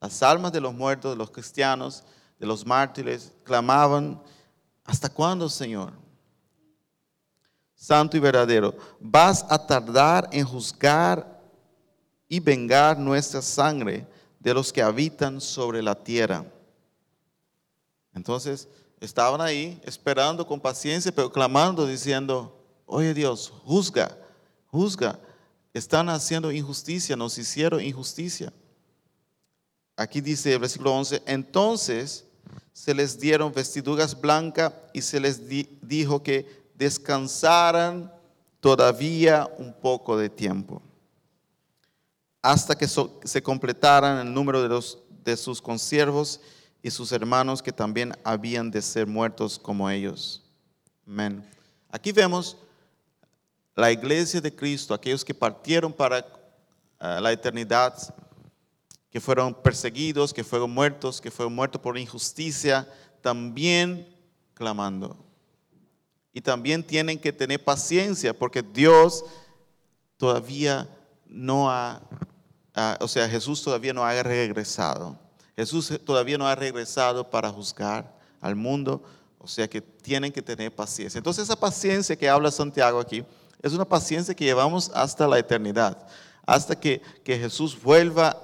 Las 0.00 0.22
almas 0.22 0.52
de 0.52 0.60
los 0.60 0.74
muertos, 0.74 1.12
de 1.12 1.16
los 1.16 1.30
cristianos, 1.30 2.04
de 2.38 2.46
los 2.46 2.66
mártires, 2.66 3.32
clamaban, 3.44 4.20
¿hasta 4.84 5.08
cuándo, 5.08 5.48
Señor? 5.48 5.92
Santo 7.74 8.16
y 8.16 8.20
verdadero, 8.20 8.74
vas 9.00 9.44
a 9.48 9.66
tardar 9.66 10.28
en 10.32 10.44
juzgar 10.44 11.40
y 12.28 12.40
vengar 12.40 12.98
nuestra 12.98 13.42
sangre 13.42 14.06
de 14.40 14.54
los 14.54 14.72
que 14.72 14.82
habitan 14.82 15.40
sobre 15.40 15.82
la 15.82 15.94
tierra. 15.94 16.44
Entonces 18.14 18.68
estaban 19.00 19.40
ahí 19.40 19.80
esperando 19.84 20.46
con 20.46 20.60
paciencia, 20.60 21.12
pero 21.12 21.30
clamando, 21.30 21.86
diciendo, 21.86 22.56
oye 22.86 23.12
Dios, 23.12 23.52
juzga, 23.64 24.16
juzga, 24.68 25.18
están 25.74 26.08
haciendo 26.08 26.50
injusticia, 26.50 27.14
nos 27.14 27.36
hicieron 27.36 27.82
injusticia. 27.82 28.52
Aquí 29.96 30.20
dice 30.20 30.52
el 30.52 30.58
versículo 30.58 30.94
11, 30.94 31.22
entonces 31.26 32.24
se 32.72 32.94
les 32.94 33.18
dieron 33.18 33.52
vestiduras 33.52 34.18
blancas 34.20 34.72
y 34.92 35.00
se 35.00 35.18
les 35.18 35.40
dijo 35.48 36.22
que 36.22 36.66
descansaran 36.74 38.12
todavía 38.60 39.48
un 39.58 39.72
poco 39.72 40.16
de 40.18 40.28
tiempo 40.28 40.82
hasta 42.46 42.76
que 42.76 42.86
se 42.86 43.42
completaran 43.42 44.24
el 44.24 44.32
número 44.32 44.62
de, 44.62 44.68
los, 44.68 44.98
de 45.24 45.36
sus 45.36 45.60
consiervos 45.60 46.40
y 46.80 46.92
sus 46.92 47.10
hermanos 47.10 47.60
que 47.60 47.72
también 47.72 48.16
habían 48.22 48.70
de 48.70 48.80
ser 48.80 49.04
muertos 49.04 49.58
como 49.58 49.90
ellos. 49.90 50.44
Amén. 51.04 51.44
Aquí 51.90 52.12
vemos 52.12 52.56
la 53.74 53.90
iglesia 53.90 54.40
de 54.40 54.54
Cristo, 54.54 54.94
aquellos 54.94 55.24
que 55.24 55.34
partieron 55.34 55.92
para 55.92 56.18
eh, 56.18 56.24
la 57.20 57.32
eternidad, 57.32 57.92
que 59.10 59.20
fueron 59.20 59.54
perseguidos, 59.54 60.32
que 60.32 60.44
fueron 60.44 60.70
muertos, 60.70 61.20
que 61.20 61.30
fueron 61.30 61.54
muertos 61.54 61.80
por 61.80 61.96
injusticia, 61.96 62.88
también 63.22 64.06
clamando. 64.54 65.16
Y 66.32 66.40
también 66.40 66.82
tienen 66.82 67.18
que 67.18 67.32
tener 67.32 67.62
paciencia 67.62 68.36
porque 68.36 68.62
Dios 68.62 69.24
todavía 70.18 70.88
no 71.26 71.70
ha 71.70 72.02
o 73.00 73.08
sea, 73.08 73.28
Jesús 73.28 73.62
todavía 73.62 73.92
no 73.92 74.04
ha 74.04 74.22
regresado. 74.22 75.18
Jesús 75.56 75.98
todavía 76.04 76.36
no 76.36 76.46
ha 76.46 76.54
regresado 76.54 77.28
para 77.28 77.48
juzgar 77.48 78.14
al 78.40 78.54
mundo. 78.54 79.02
O 79.38 79.48
sea 79.48 79.68
que 79.68 79.80
tienen 79.80 80.30
que 80.30 80.42
tener 80.42 80.74
paciencia. 80.74 81.18
Entonces 81.18 81.44
esa 81.44 81.56
paciencia 81.56 82.16
que 82.16 82.28
habla 82.28 82.50
Santiago 82.50 83.00
aquí 83.00 83.24
es 83.62 83.72
una 83.72 83.84
paciencia 83.86 84.34
que 84.34 84.44
llevamos 84.44 84.90
hasta 84.92 85.26
la 85.26 85.38
eternidad. 85.38 86.06
Hasta 86.44 86.78
que, 86.78 87.00
Jesús 87.24 87.80
vuelva 87.80 88.36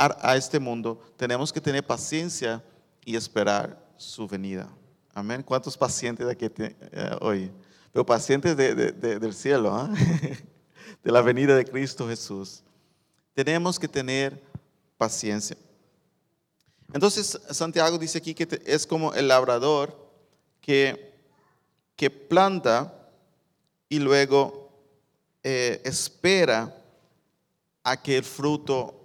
a, 0.00 0.36
este 0.36 0.58
mundo, 0.58 0.98
tenemos 1.16 1.52
que 1.52 1.60
tener 1.60 1.86
paciencia 1.86 2.64
y 3.04 3.16
esperar 3.16 3.78
su 3.98 4.26
venida. 4.26 4.68
Amén. 5.12 5.42
¿Cuántos 5.42 5.76
pacientes 5.76 6.26
de 6.26 6.32
aquí 6.32 6.46
eh, 6.58 7.16
hoy? 7.20 7.50
Pero 7.92 8.06
pacientes 8.06 8.56
del 8.56 9.34
cielo, 9.34 9.74
¿ah? 9.74 9.92
de 11.04 11.12
la 11.12 11.20
venida 11.20 11.54
de 11.54 11.66
Cristo 11.66 12.08
Jesús. 12.08 12.62
Tenemos 13.34 13.78
que 13.78 13.88
tener 13.88 14.42
paciencia. 14.96 15.56
Entonces 16.92 17.38
Santiago 17.50 17.98
dice 17.98 18.18
aquí 18.18 18.34
que 18.34 18.48
es 18.64 18.86
como 18.86 19.12
el 19.12 19.28
labrador 19.28 19.96
que, 20.60 21.14
que 21.94 22.10
planta 22.10 22.94
y 23.88 23.98
luego 23.98 24.72
eh, 25.42 25.80
espera 25.84 26.74
a 27.82 28.00
que 28.00 28.16
el 28.16 28.24
fruto 28.24 28.99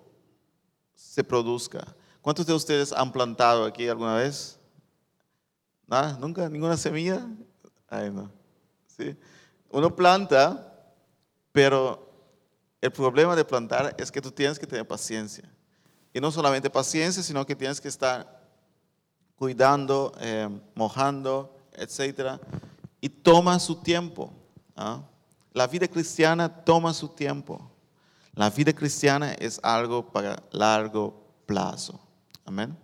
se 1.15 1.23
produzca. 1.23 1.95
¿Cuántos 2.21 2.45
de 2.45 2.51
ustedes 2.51 2.91
han 2.91 3.09
plantado 3.09 3.63
aquí 3.63 3.87
alguna 3.87 4.15
vez? 4.15 4.59
¿Nada? 5.87 6.17
¿Nunca? 6.19 6.49
¿Ninguna 6.49 6.75
semilla? 6.75 7.25
Ay, 7.87 8.11
no. 8.11 8.29
¿Sí? 8.85 9.15
Uno 9.69 9.95
planta, 9.95 10.73
pero 11.53 12.11
el 12.81 12.91
problema 12.91 13.33
de 13.33 13.45
plantar 13.45 13.95
es 13.97 14.11
que 14.11 14.19
tú 14.19 14.29
tienes 14.29 14.59
que 14.59 14.67
tener 14.67 14.85
paciencia. 14.85 15.49
Y 16.13 16.19
no 16.19 16.33
solamente 16.33 16.69
paciencia, 16.69 17.23
sino 17.23 17.45
que 17.45 17.55
tienes 17.55 17.79
que 17.79 17.87
estar 17.87 18.45
cuidando, 19.37 20.11
eh, 20.19 20.49
mojando, 20.73 21.55
etc. 21.71 22.41
Y 22.99 23.07
toma 23.07 23.57
su 23.57 23.77
tiempo. 23.77 24.33
¿ah? 24.75 25.01
La 25.53 25.65
vida 25.65 25.87
cristiana 25.87 26.49
toma 26.49 26.93
su 26.93 27.07
tiempo. 27.07 27.71
La 28.35 28.49
vida 28.49 28.73
cristiana 28.73 29.33
es 29.33 29.59
algo 29.63 30.11
para 30.11 30.43
largo 30.51 31.13
plazo. 31.45 31.99
Amén. 32.43 32.77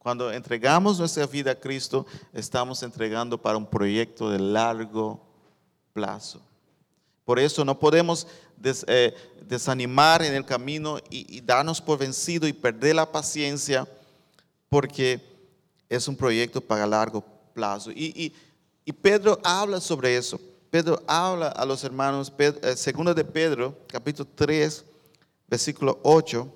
Cuando 0.00 0.32
entregamos 0.32 0.98
nuestra 0.98 1.26
vida 1.26 1.52
a 1.52 1.54
Cristo, 1.54 2.06
estamos 2.32 2.82
entregando 2.82 3.40
para 3.40 3.56
un 3.56 3.66
proyecto 3.66 4.30
de 4.30 4.40
largo 4.40 5.20
plazo. 5.92 6.40
Por 7.24 7.38
eso 7.38 7.64
no 7.64 7.78
podemos 7.78 8.26
eh, 8.62 9.14
desanimar 9.42 10.22
en 10.22 10.34
el 10.34 10.44
camino 10.44 10.98
y, 11.10 11.40
darnos 11.40 11.80
por 11.80 11.98
vencido 11.98 12.48
y 12.48 12.52
perder 12.52 12.96
la 12.96 13.10
paciencia 13.10 13.86
porque 14.68 15.20
es 15.88 16.06
un 16.08 16.16
proyecto 16.16 16.60
para 16.60 16.86
largo 16.86 17.24
plazo. 17.54 17.90
Y, 17.92 18.32
Pedro 19.02 19.40
habla 19.42 19.80
sobre 19.80 20.16
eso. 20.16 20.40
Pedro 20.70 21.02
habla 21.06 21.48
a 21.48 21.64
los 21.64 21.82
hermanos, 21.84 22.32
eh, 22.38 22.76
segundo 22.76 23.14
de 23.14 23.24
Pedro, 23.24 23.76
capítulo 23.88 24.28
3, 24.34 24.84
versículo 25.48 26.00
8, 26.02 26.52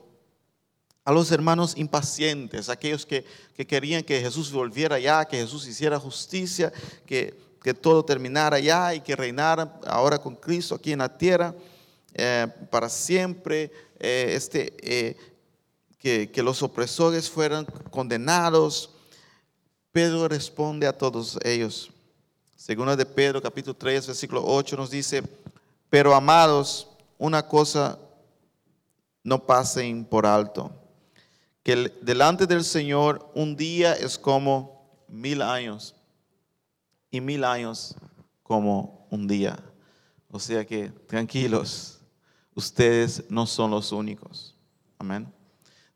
a 1.04 1.12
los 1.12 1.32
hermanos 1.32 1.76
impacientes, 1.76 2.68
aquellos 2.68 3.06
que, 3.06 3.24
querían 3.66 4.02
que 4.02 4.20
Jesús 4.20 4.52
volviera 4.52 4.98
ya, 4.98 5.24
que 5.24 5.38
Jesús 5.38 5.66
hiciera 5.66 5.98
justicia, 5.98 6.72
que, 7.06 7.34
todo 7.80 8.04
terminara 8.04 8.58
ya 8.58 8.94
y 8.94 9.00
que 9.00 9.14
reinara 9.14 9.80
ahora 9.86 10.18
con 10.18 10.34
Cristo 10.34 10.74
aquí 10.74 10.92
en 10.92 11.00
la 11.00 11.18
tierra 11.18 11.54
eh, 12.14 12.46
para 12.70 12.88
siempre, 12.88 13.70
eh, 13.98 14.32
este, 14.34 14.74
eh, 14.80 15.16
que, 15.98 16.30
que 16.30 16.42
los 16.42 16.62
opresores 16.62 17.28
fueran 17.28 17.66
condenados. 17.90 18.90
Pedro 19.92 20.26
responde 20.26 20.86
a 20.86 20.96
todos 20.96 21.38
ellos. 21.44 21.90
Segunda 22.56 22.96
de 22.96 23.06
Pedro, 23.06 23.42
capítulo 23.42 23.74
3, 23.74 24.06
versículo 24.06 24.42
8, 24.44 24.76
nos 24.76 24.90
dice, 24.90 25.22
pero 25.88 26.14
amados, 26.14 26.88
una 27.18 27.46
cosa 27.46 27.98
no 29.22 29.46
pasen 29.46 30.04
por 30.04 30.26
alto. 30.26 30.72
Que 31.62 31.92
delante 32.02 32.46
del 32.46 32.64
Señor 32.64 33.30
un 33.34 33.56
día 33.56 33.94
es 33.94 34.18
como 34.18 35.04
mil 35.08 35.42
años 35.42 35.94
y 37.10 37.20
mil 37.20 37.44
años 37.44 37.94
como 38.42 39.06
un 39.10 39.26
día. 39.26 39.58
O 40.30 40.38
sea 40.38 40.64
que 40.64 40.88
tranquilos, 41.06 41.98
ustedes 42.54 43.24
no 43.28 43.46
son 43.46 43.70
los 43.70 43.92
únicos. 43.92 44.54
Amén. 44.98 45.32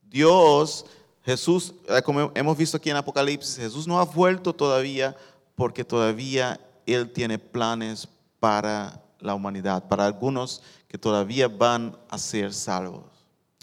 Dios, 0.02 0.84
Jesús, 1.22 1.74
eh, 1.88 2.02
como 2.02 2.30
hemos 2.34 2.56
visto 2.56 2.76
aquí 2.76 2.90
en 2.90 2.96
Apocalipsis, 2.96 3.56
Jesús 3.56 3.87
no 3.87 3.98
ha 3.98 4.04
vuelto 4.04 4.54
todavía 4.54 5.16
porque 5.54 5.84
todavía 5.84 6.60
Él 6.87 7.10
tiene 7.10 7.38
planes 7.38 8.08
para 8.40 9.02
la 9.20 9.34
humanidad, 9.34 9.88
para 9.88 10.06
algunos 10.06 10.62
que 10.88 10.98
todavía 10.98 11.48
van 11.48 11.96
a 12.08 12.18
ser 12.18 12.52
salvos. 12.52 13.13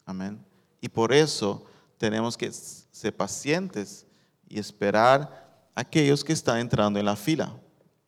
Amén. 0.06 0.44
Y 0.80 0.90
por 0.90 1.14
eso 1.14 1.66
tenemos 1.98 2.36
que 2.36 2.52
ser 2.52 3.16
pacientes 3.16 4.06
y 4.48 4.60
esperar 4.60 5.70
a 5.76 5.82
aquellos 5.82 6.24
que 6.24 6.34
están 6.34 6.60
entrando 6.60 7.00
en 7.00 7.06
la 7.06 7.16
fila. 7.16 7.56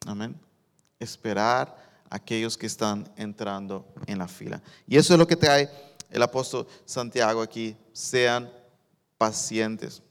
Amén. 0.05 0.35
Esperar 0.99 1.77
a 2.09 2.15
aquellos 2.15 2.57
que 2.57 2.65
están 2.65 3.11
entrando 3.15 3.87
en 4.07 4.17
la 4.17 4.27
fila. 4.27 4.61
Y 4.87 4.97
eso 4.97 5.13
es 5.13 5.19
lo 5.19 5.27
que 5.27 5.35
trae 5.35 5.69
el 6.09 6.21
apóstol 6.21 6.67
Santiago 6.85 7.41
aquí. 7.41 7.77
Sean 7.91 8.51
pacientes. 9.17 10.01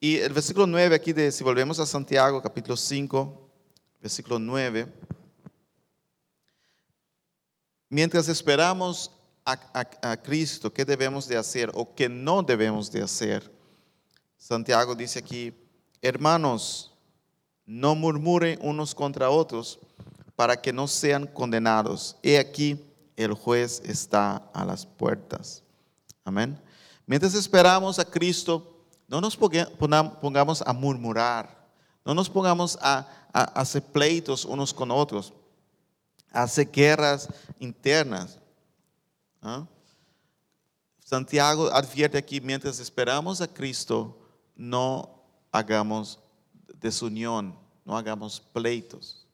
Y 0.00 0.16
el 0.16 0.32
versículo 0.32 0.66
9 0.66 0.94
aquí, 0.94 1.12
de, 1.12 1.30
si 1.30 1.44
volvemos 1.44 1.78
a 1.78 1.84
Santiago, 1.84 2.40
capítulo 2.40 2.74
5, 2.74 3.50
versículo 4.00 4.38
9. 4.38 4.86
Mientras 7.90 8.28
esperamos 8.28 9.10
a, 9.44 10.16
Cristo, 10.22 10.72
qué 10.72 10.84
debemos 10.84 11.26
de 11.26 11.36
hacer 11.36 11.70
o 11.74 11.94
qué 11.94 12.08
no 12.08 12.42
debemos 12.42 12.90
de 12.90 13.02
hacer. 13.02 13.50
Santiago 14.36 14.94
dice 14.94 15.18
aquí, 15.18 15.52
hermanos, 16.00 16.92
no 17.66 17.94
murmuren 17.94 18.58
unos 18.62 18.94
contra 18.94 19.30
otros 19.30 19.78
para 20.36 20.60
que 20.60 20.72
no 20.72 20.88
sean 20.88 21.26
condenados. 21.26 22.16
He 22.22 22.38
aquí, 22.38 22.84
el 23.16 23.34
juez 23.34 23.82
está 23.84 24.36
a 24.54 24.64
las 24.64 24.86
puertas. 24.86 25.62
Amén. 26.24 26.58
Mientras 27.06 27.34
esperamos 27.34 27.98
a 27.98 28.04
Cristo, 28.04 28.86
no 29.08 29.20
nos 29.20 29.36
pongamos 29.36 30.62
a 30.62 30.72
murmurar, 30.72 31.68
no 32.04 32.14
nos 32.14 32.30
pongamos 32.30 32.78
a, 32.80 33.06
a 33.32 33.42
hacer 33.60 33.82
pleitos 33.82 34.44
unos 34.44 34.72
con 34.72 34.90
otros, 34.90 35.32
a 36.30 36.44
hacer 36.44 36.70
guerras 36.70 37.28
internas. 37.58 38.39
¿Ah? 39.42 39.66
Santiago 41.04 41.68
advierte 41.72 42.18
aquí, 42.18 42.40
mientras 42.40 42.78
esperamos 42.78 43.40
a 43.40 43.48
Cristo, 43.48 44.16
no 44.54 45.22
hagamos 45.50 46.20
desunión, 46.80 47.58
no 47.84 47.96
hagamos 47.96 48.40
pleitos. 48.40 49.26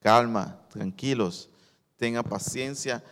Calma, 0.00 0.58
tranquilos, 0.70 1.48
tenga 1.96 2.22
paciencia 2.22 3.02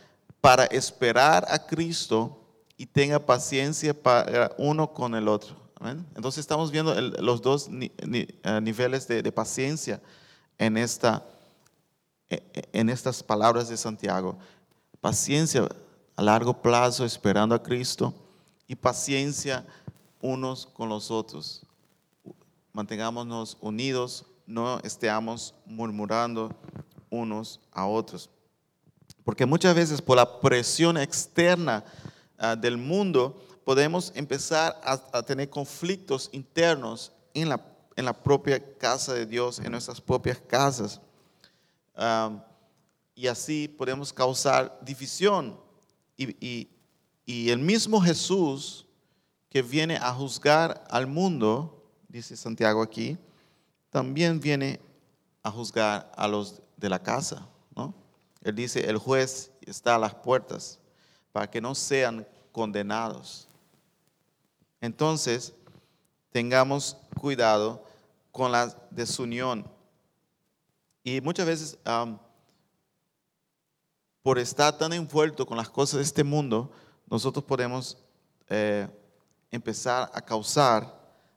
para 0.40 0.64
esperar 0.66 1.44
a 1.48 1.58
Cristo 1.58 2.40
y 2.76 2.86
tenga 2.86 3.18
paciencia 3.18 3.92
para 3.92 4.52
uno 4.56 4.92
con 4.92 5.14
el 5.14 5.28
otro. 5.28 5.56
Entonces 6.14 6.38
estamos 6.38 6.70
viendo 6.70 6.98
los 7.00 7.42
dos 7.42 7.68
eh, 7.70 8.60
niveles 8.62 9.06
de, 9.06 9.22
de, 9.22 9.32
e, 12.28 12.34
e, 12.34 12.68
en 12.72 12.88
estas 12.88 13.22
palabras 13.22 13.68
de 13.68 13.76
Santiago 13.76 14.38
paciencia 15.06 15.68
a 16.16 16.20
largo 16.20 16.60
plazo 16.60 17.04
esperando 17.04 17.54
a 17.54 17.62
Cristo 17.62 18.12
y 18.66 18.74
paciencia 18.74 19.64
unos 20.20 20.66
con 20.66 20.88
los 20.88 21.12
otros. 21.12 21.64
Mantengámonos 22.72 23.56
unidos, 23.60 24.26
no 24.48 24.80
estemos 24.80 25.54
murmurando 25.64 26.50
unos 27.08 27.60
a 27.70 27.86
otros. 27.86 28.28
Porque 29.22 29.46
muchas 29.46 29.76
veces 29.76 30.02
por 30.02 30.16
la 30.16 30.40
presión 30.40 30.96
externa 30.96 31.84
ah, 32.36 32.56
del 32.56 32.76
mundo 32.76 33.40
podemos 33.64 34.10
empezar 34.16 34.76
a, 34.82 35.22
tener 35.22 35.48
conflictos 35.48 36.30
internos 36.32 37.12
en 37.32 37.50
la, 37.50 37.64
en 37.94 38.06
la, 38.06 38.12
propia 38.12 38.60
casa 38.76 39.14
de 39.14 39.24
Dios, 39.24 39.60
en 39.60 39.70
nuestras 39.70 40.00
propias 40.00 40.38
casas. 40.48 41.00
Ah, 41.94 42.44
y 43.16 43.26
así 43.26 43.66
podemos 43.66 44.12
causar 44.12 44.78
división. 44.82 45.58
Y, 46.16 46.68
el 47.26 47.58
mismo 47.58 48.00
Jesús 48.00 48.86
que 49.48 49.62
viene 49.62 49.96
a 49.96 50.12
juzgar 50.12 50.84
al 50.88 51.08
mundo, 51.08 51.82
dice 52.06 52.36
Santiago 52.36 52.82
aquí, 52.82 53.18
también 53.90 54.38
viene 54.38 54.78
a 55.42 55.50
juzgar 55.50 56.12
a 56.14 56.28
los 56.28 56.60
de 56.76 56.88
la 56.88 57.02
casa. 57.02 57.48
¿no? 57.74 57.94
Él 58.42 58.54
dice, 58.54 58.88
el 58.88 58.98
juez 58.98 59.50
está 59.62 59.96
a 59.96 59.98
las 59.98 60.14
puertas 60.14 60.78
para 61.32 61.50
que 61.50 61.60
no 61.60 61.74
sean 61.74 62.26
condenados. 62.52 63.48
Entonces, 64.80 65.54
tengamos 66.30 66.96
cuidado 67.18 67.82
con 68.30 68.52
la 68.52 68.76
desunión. 68.90 69.66
Y 71.02 71.20
muchas 71.22 71.46
veces, 71.46 71.78
por 74.26 74.40
estar 74.40 74.76
tan 74.76 74.92
envuelto 74.92 75.46
con 75.46 75.56
las 75.56 75.70
cosas 75.70 75.98
de 75.98 76.02
este 76.02 76.24
mundo, 76.24 76.72
nosotros 77.08 77.44
podemos 77.44 77.96
eh, 78.48 78.88
empezar 79.52 80.10
a 80.12 80.20
causar 80.20 80.92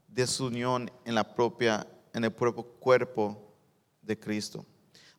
desunión 0.07 0.89
en, 1.05 1.13
la 1.13 1.35
propia, 1.35 1.85
en 2.15 2.23
el 2.23 2.31
propio 2.31 2.63
cuerpo 2.63 3.53
de 4.01 4.19
Cristo. 4.19 4.65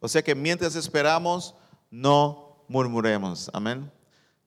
O 0.01 0.09
sea 0.09 0.21
que 0.21 0.35
mientras 0.35 0.75
esperamos, 0.75 1.55
no 1.93 2.65
murmuremos. 2.67 3.49
Amén. 3.53 3.89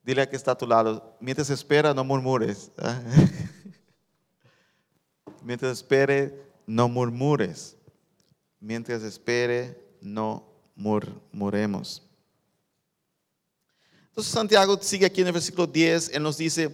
Dile 0.02 0.20
a 0.20 0.28
que 0.28 0.36
está 0.36 0.50
a 0.50 0.58
tu 0.58 0.66
lado, 0.66 1.16
mientras 1.18 1.48
espera, 1.48 1.94
no 1.94 2.04
murmures. 2.04 2.72
mientras 5.42 5.78
espere, 5.78 6.46
no 6.66 6.90
murmures. 6.90 7.78
Mientras 8.60 9.02
espere, 9.02 9.82
no 10.02 10.44
murmuremos. 10.76 12.02
Entonces 14.14 14.32
Santiago 14.32 14.78
sigue 14.80 15.06
aquí 15.06 15.22
en 15.22 15.26
el 15.26 15.32
versículo 15.32 15.66
10, 15.66 16.10
él 16.14 16.22
nos 16.22 16.36
dice, 16.36 16.72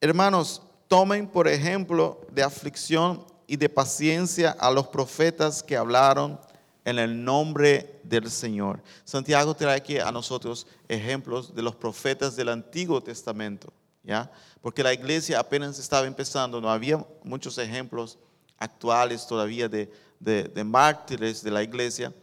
hermanos, 0.00 0.62
tomen 0.86 1.26
por 1.26 1.48
ejemplo 1.48 2.20
de 2.30 2.44
aflicción 2.44 3.26
y 3.48 3.56
de 3.56 3.68
paciencia 3.68 4.52
a 4.52 4.70
los 4.70 4.86
profetas 4.86 5.64
que 5.64 5.76
hablaron 5.76 6.38
en 6.84 7.00
el 7.00 7.24
nombre 7.24 7.98
del 8.04 8.30
Señor. 8.30 8.80
Santiago 9.04 9.52
trae 9.56 9.74
aquí 9.74 9.98
a 9.98 10.12
nosotros 10.12 10.68
ejemplos 10.86 11.52
de 11.56 11.62
los 11.62 11.74
profetas 11.74 12.36
del 12.36 12.50
Antiguo 12.50 13.02
Testamento, 13.02 13.72
¿ya? 14.04 14.30
Porque 14.60 14.84
la 14.84 14.94
iglesia 14.94 15.40
apenas 15.40 15.80
estaba 15.80 16.06
empezando, 16.06 16.60
no 16.60 16.70
había 16.70 17.04
muchos 17.24 17.58
ejemplos 17.58 18.16
actuales 18.58 19.26
todavía 19.26 19.68
de, 19.68 19.90
de 20.20 20.62
mártires 20.62 21.42
de 21.42 21.50
la 21.50 21.64
iglesia. 21.64 22.14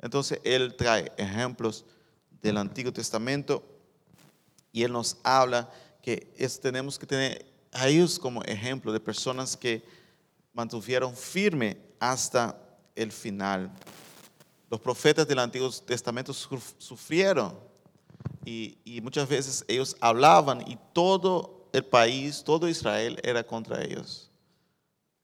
Entonces 0.00 0.40
él 0.44 0.74
trae 0.78 1.12
ejemplos 1.18 1.84
del 2.42 2.56
Antiguo 2.56 2.92
Testamento 2.92 3.62
y 4.72 4.82
él 4.82 4.92
nos 4.92 5.16
habla 5.22 5.70
que 6.02 6.32
es, 6.36 6.60
tenemos 6.60 6.98
que 6.98 7.06
tener 7.06 7.46
a 7.72 7.88
ellos 7.88 8.18
como 8.18 8.42
ejemplo 8.44 8.92
de 8.92 9.00
personas 9.00 9.56
que 9.56 9.82
mantuvieron 10.52 11.14
firme 11.16 11.78
hasta 11.98 12.58
el 12.94 13.10
final. 13.10 13.70
Los 14.70 14.80
profetas 14.80 15.26
del 15.26 15.38
Antiguo 15.38 15.70
Testamento 15.70 16.32
sufrieron 16.32 17.58
y, 18.44 19.00
muchas 19.02 19.28
veces 19.28 19.64
ellos 19.68 19.96
hablaban 20.00 20.62
y 20.68 20.78
todo 20.92 21.68
el 21.72 21.84
país, 21.84 22.42
todo 22.44 22.68
Israel 22.68 23.18
era 23.22 23.44
contra 23.44 23.82
ellos. 23.82 24.30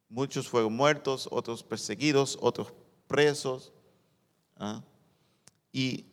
Muchos 0.08 0.48
fueron 0.48 0.74
muertos, 0.74 1.28
otros 1.30 1.62
perseguidos, 1.62 2.36
otros 2.40 2.72
presos. 3.06 3.72
¿ah? 4.56 4.82
Y, 5.72 6.04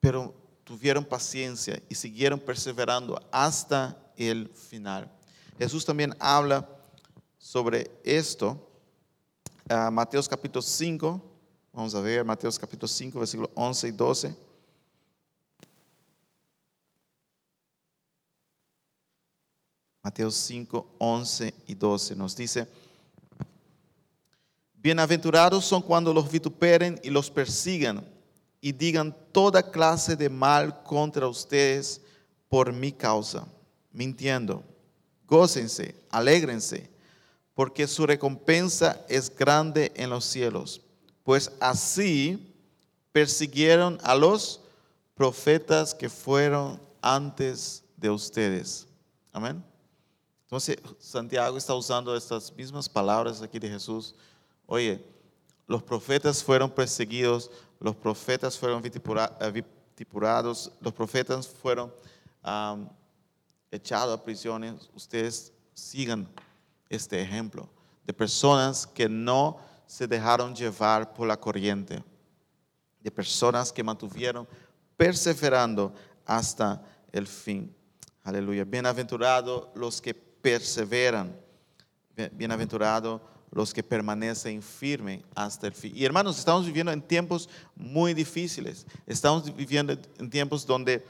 pero 0.00 0.34
tuvieron 0.64 1.04
paciencia 1.04 1.80
y 1.88 1.94
siguieron 1.94 2.40
perseverando 2.40 3.20
hasta 3.30 3.96
el 4.16 4.48
final. 4.48 5.10
Jesús 5.58 5.84
también 5.84 6.14
habla 6.18 6.68
sobre 7.38 7.90
esto. 8.02 8.68
Uh, 9.70 9.90
Mateos 9.90 10.28
capítulo 10.28 10.62
5, 10.62 11.22
vamos 11.72 11.94
a 11.94 12.00
ver, 12.00 12.24
Mateos 12.24 12.58
capítulo 12.58 12.88
5, 12.88 13.18
versículos 13.18 13.50
11 13.54 13.88
y 13.88 13.90
12. 13.92 14.36
Mateos 20.02 20.34
5, 20.34 20.94
11 20.98 21.54
y 21.66 21.74
12 21.74 22.16
nos 22.16 22.36
dice, 22.36 22.68
Bienaventurados 24.74 25.64
son 25.64 25.82
cuando 25.82 26.14
los 26.14 26.30
vituperen 26.30 27.00
y 27.02 27.10
los 27.10 27.28
persigan 27.28 28.15
y 28.66 28.72
digan 28.72 29.16
toda 29.30 29.62
clase 29.62 30.16
de 30.16 30.28
mal 30.28 30.82
contra 30.82 31.28
ustedes 31.28 32.00
por 32.48 32.72
mi 32.72 32.90
causa, 32.90 33.46
mintiendo. 33.92 34.64
Gócense, 35.24 35.94
alégrense, 36.10 36.90
porque 37.54 37.86
su 37.86 38.04
recompensa 38.04 39.00
es 39.08 39.30
grande 39.32 39.92
en 39.94 40.10
los 40.10 40.24
cielos, 40.24 40.80
pues 41.22 41.52
así 41.60 42.52
persiguieron 43.12 44.00
a 44.02 44.16
los 44.16 44.60
profetas 45.14 45.94
que 45.94 46.08
fueron 46.08 46.80
antes 47.00 47.84
de 47.96 48.10
ustedes. 48.10 48.88
Amén. 49.32 49.64
Entonces, 50.42 50.76
Santiago 50.98 51.56
está 51.56 51.72
usando 51.72 52.16
estas 52.16 52.52
mismas 52.56 52.88
palabras 52.88 53.40
aquí 53.40 53.60
de 53.60 53.68
Jesús 53.68 54.12
Oye, 54.66 55.00
los 55.66 55.82
profetas 55.82 56.42
fueron 56.42 56.70
perseguidos, 56.70 57.50
los 57.80 57.96
profetas 57.96 58.58
fueron 58.58 58.82
eh, 58.84 59.50
vituperados, 59.52 60.72
los 60.80 60.92
profetas 60.92 61.48
fueron 61.48 61.92
echados 63.70 64.18
a 64.18 64.22
prisiones. 64.22 64.88
Ustedes 64.94 65.52
sigan 65.74 66.28
este 66.88 67.20
ejemplo 67.20 67.68
de 68.04 68.12
personas 68.12 68.86
que 68.86 69.08
no 69.08 69.58
se 69.86 70.06
dejaron 70.06 70.54
llevar 70.54 71.12
por 71.12 71.26
la 71.26 71.38
corriente, 71.38 72.02
de 73.00 73.10
personas 73.10 73.72
que 73.72 73.82
mantuvieron 73.82 74.48
perseverando 74.96 75.92
hasta 76.24 76.82
el 77.12 77.26
fin. 77.26 77.74
Aleluya. 78.22 78.64
Bienaventurados 78.64 79.68
los 79.74 80.00
que 80.00 80.14
perseveran. 80.14 81.36
Bienaventurados 82.32 83.20
los 83.50 83.72
que 83.72 83.82
permanecen 83.82 84.62
firmes 84.62 85.22
hasta 85.34 85.66
el 85.66 85.72
fin. 85.72 85.92
Y 85.94 86.04
hermanos, 86.04 86.38
estamos 86.38 86.66
viviendo 86.66 86.92
en 86.92 87.00
tiempos 87.00 87.48
muy 87.74 88.14
difíciles. 88.14 88.86
Estamos 89.06 89.54
viviendo 89.54 89.96
en 90.18 90.30
tiempos 90.30 90.66
donde 90.66 91.04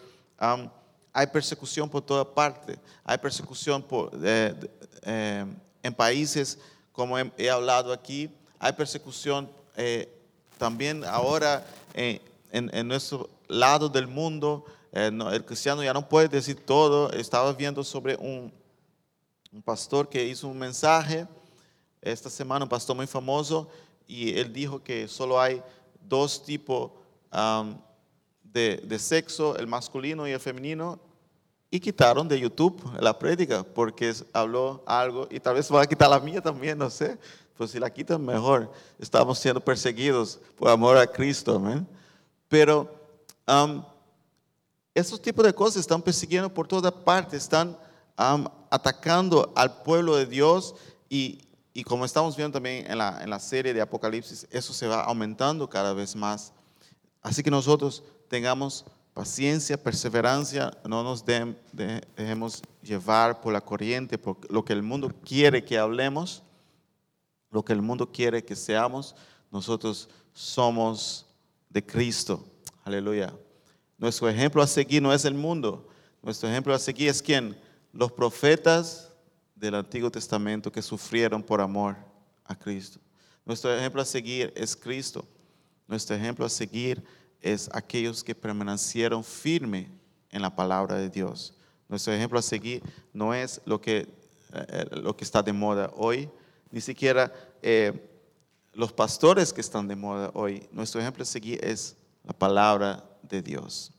hay 1.13 1.27
persecución 1.27 1.89
por 1.89 2.03
toda 2.03 2.25
parte. 2.35 2.79
Hay 3.05 3.19
persecución 3.19 3.83
por, 3.83 4.11
eh, 4.23 5.47
en 5.83 5.95
países, 5.95 6.59
como 6.93 7.19
he, 7.19 7.51
hablado 7.51 7.93
aquí. 7.93 8.31
Hay 8.59 8.73
persecución 8.73 9.51
eh, 9.77 10.13
también 10.59 11.05
ahora 11.05 11.67
en, 11.95 12.21
en, 12.53 12.89
nuestro 12.89 13.29
lado 13.49 13.89
del 13.89 14.07
mundo. 14.07 14.65
Eh, 14.93 15.11
el 15.33 15.45
cristiano 15.45 15.83
ya 15.83 15.95
no 15.95 16.09
puede 16.09 16.29
decir 16.29 16.65
todo. 16.65 17.11
Estaba 17.13 17.53
viendo 17.53 17.83
sobre 17.83 18.17
un, 18.17 18.53
un 19.53 19.63
pastor 19.63 20.09
que 20.09 20.25
hizo 20.25 20.49
un 20.49 20.59
mensaje 20.59 21.27
esta 22.13 22.31
semana 22.31 22.65
un 22.65 22.69
pastor 22.69 22.95
muy 22.97 23.07
famoso 23.07 23.69
y 24.07 24.39
él 24.39 24.53
dijo 24.53 24.83
que 24.83 25.09
solo 25.09 25.41
hay 25.41 25.63
dos 26.01 26.45
tipos 26.45 26.93
de, 28.43 28.99
sexo, 28.99 29.57
el 29.57 29.67
masculino 29.67 30.27
y 30.27 30.33
el 30.33 30.41
femenino, 30.41 30.99
y 31.71 31.81
quitaron 31.81 32.29
de 32.29 32.39
YouTube 32.39 32.81
la 33.01 33.19
prédica 33.19 33.65
porque 33.65 34.15
habló 34.33 34.83
algo 34.87 35.27
y 35.31 35.41
tal 35.41 35.57
vez 35.57 35.71
va 35.73 35.83
a 35.83 35.87
quitar 35.87 36.09
la 36.09 36.21
mía 36.21 36.41
también, 36.41 36.79
no 36.79 36.89
sé. 36.89 37.19
Pues 37.57 37.71
si 37.71 37.81
la 37.81 37.91
quitan 37.91 38.25
mejor, 38.25 38.71
estamos 38.99 39.39
siendo 39.39 39.61
perseguidos 39.61 40.39
por 40.57 40.69
amor 40.69 40.97
a 40.97 41.07
Cristo. 41.07 41.61
Pero 42.49 42.95
um, 43.49 43.83
estos 44.95 45.21
tipos 45.21 45.45
de 45.45 45.55
cosas 45.55 45.81
están 45.81 46.03
persiguiendo 46.03 46.53
por 46.53 46.69
toda 46.69 46.91
parte, 46.91 47.37
están 47.37 47.77
atacando 48.71 49.53
al 49.57 49.83
pueblo 49.83 50.17
de 50.17 50.27
Dios 50.27 50.75
y, 51.09 51.46
y 51.77 51.85
como 51.85 52.07
estamos 52.07 52.35
viendo 52.35 52.55
también 52.55 52.91
en 52.91 52.97
la, 52.97 53.23
en 53.23 53.29
la 53.29 53.39
serie 53.39 53.75
de 53.75 53.83
Apocalipsis, 53.83 54.47
eso 54.51 54.73
se 54.73 54.87
va 54.87 55.05
aumentando 55.05 55.69
cada 55.69 55.93
vez 55.93 56.17
más. 56.17 56.55
Así 57.21 57.43
que 57.43 57.51
nosotros 57.51 58.03
tengamos 58.29 58.87
paciencia, 59.13 59.77
perseverancia, 59.77 60.75
no 60.89 61.03
nos 61.03 61.23
dejemos 61.27 62.63
llevar 62.83 63.43
por 63.43 63.53
la 63.53 63.61
corriente, 63.61 64.17
por 64.17 64.39
lo 64.51 64.65
que 64.65 64.73
el 64.73 64.83
mundo 64.83 65.13
quiere 65.23 65.63
que 65.67 65.77
hablemos, 65.77 66.43
lo 67.51 67.63
que 67.63 67.75
el 67.75 67.83
mundo 67.83 68.11
quiere 68.11 68.43
que 68.43 68.57
seamos. 68.57 69.15
Nosotros 69.51 70.09
somos 70.33 71.27
de 71.69 71.85
Cristo. 71.85 72.43
Aleluya. 72.85 73.35
Nuestro 73.99 74.31
ejemplo 74.31 74.63
a 74.63 74.67
seguir 74.67 75.03
no 75.03 75.13
es 75.13 75.27
el 75.27 75.35
mundo. 75.35 75.87
Nuestro 76.23 76.49
ejemplo 76.49 76.73
a 76.73 76.79
seguir 76.79 77.11
es 77.11 77.21
quién? 77.21 77.55
Los 77.93 78.13
profetas 78.13 79.11
del 79.57 79.75
Antiguo 79.75 80.11
Testamento 80.11 80.71
que 80.71 80.83
sufrieron 80.83 81.43
por 81.43 81.61
amor 81.61 81.97
a 82.45 82.55
Cristo. 82.55 83.01
Nuestro 83.45 83.75
ejemplo 83.75 84.03
a 84.03 84.05
seguir 84.05 84.53
es 84.55 84.77
Cristo. 84.77 85.27
Nuestro 85.89 86.15
ejemplo 86.15 86.45
a 86.45 86.49
seguir 86.49 87.03
es 87.41 87.71
aquellos 87.73 88.23
que 88.23 88.35
permanecieron 88.35 89.25
firmes 89.25 89.89
en 90.31 90.43
la 90.43 90.55
palabra 90.55 90.97
de 90.97 91.09
Dios. 91.09 91.55
Nuestro 91.89 92.13
ejemplo 92.13 92.39
a 92.39 92.43
seguir 92.43 92.83
no 93.13 93.33
es 93.33 93.61
lo 93.65 93.81
que, 93.81 94.09
eh, 94.53 94.87
lo 94.91 95.17
que 95.17 95.25
está 95.25 95.43
de 95.43 95.53
moda 95.53 95.91
hoy, 95.95 96.29
ni 96.71 96.81
siquiera 96.81 97.33
eh, 97.63 98.11
los 98.73 98.93
pastores 98.93 99.53
que 99.53 99.61
están 99.61 99.89
de 99.89 99.97
moda 99.97 100.31
hoy. 100.35 100.69
Nuestro 100.73 101.01
ejemplo 101.01 101.23
a 101.23 101.27
seguir 101.27 101.65
es 101.65 101.97
la 102.25 102.33
palabra 102.33 103.05
de 103.23 103.41
Dios. 103.41 103.93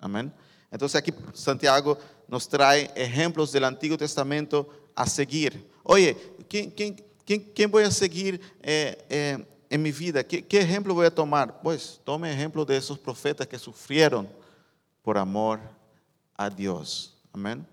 Amén. 0.00 0.32
Entonces 0.70 0.96
aquí 0.96 1.12
Santiago 1.34 1.98
nos 2.26 2.48
trae 2.48 2.90
ejemplos 2.96 3.52
del 3.52 3.64
Antiguo 3.64 3.96
Testamento 3.96 4.68
a 4.94 5.06
seguir. 5.06 5.70
Oye, 5.82 6.16
¿quién, 6.48 6.70
¿quién, 6.70 7.52
quién 7.54 7.70
voy 7.70 7.84
a 7.84 7.90
seguir 7.90 8.40
eh, 8.62 9.04
eh, 9.08 9.46
en 9.68 9.82
mi 9.82 9.92
vida? 9.92 10.24
¿Qué, 10.24 10.44
¿Qué 10.44 10.60
ejemplo 10.60 10.94
voy 10.94 11.06
a 11.06 11.14
tomar? 11.14 11.60
Pues 11.62 12.00
tome 12.04 12.32
ejemplo 12.32 12.64
de 12.64 12.76
esos 12.76 12.98
profetas 12.98 13.46
que 13.46 13.58
sufrieron 13.58 14.28
por 15.02 15.18
amor 15.18 15.60
a 16.36 16.48
Dios. 16.48 17.14
Amén. 17.32 17.66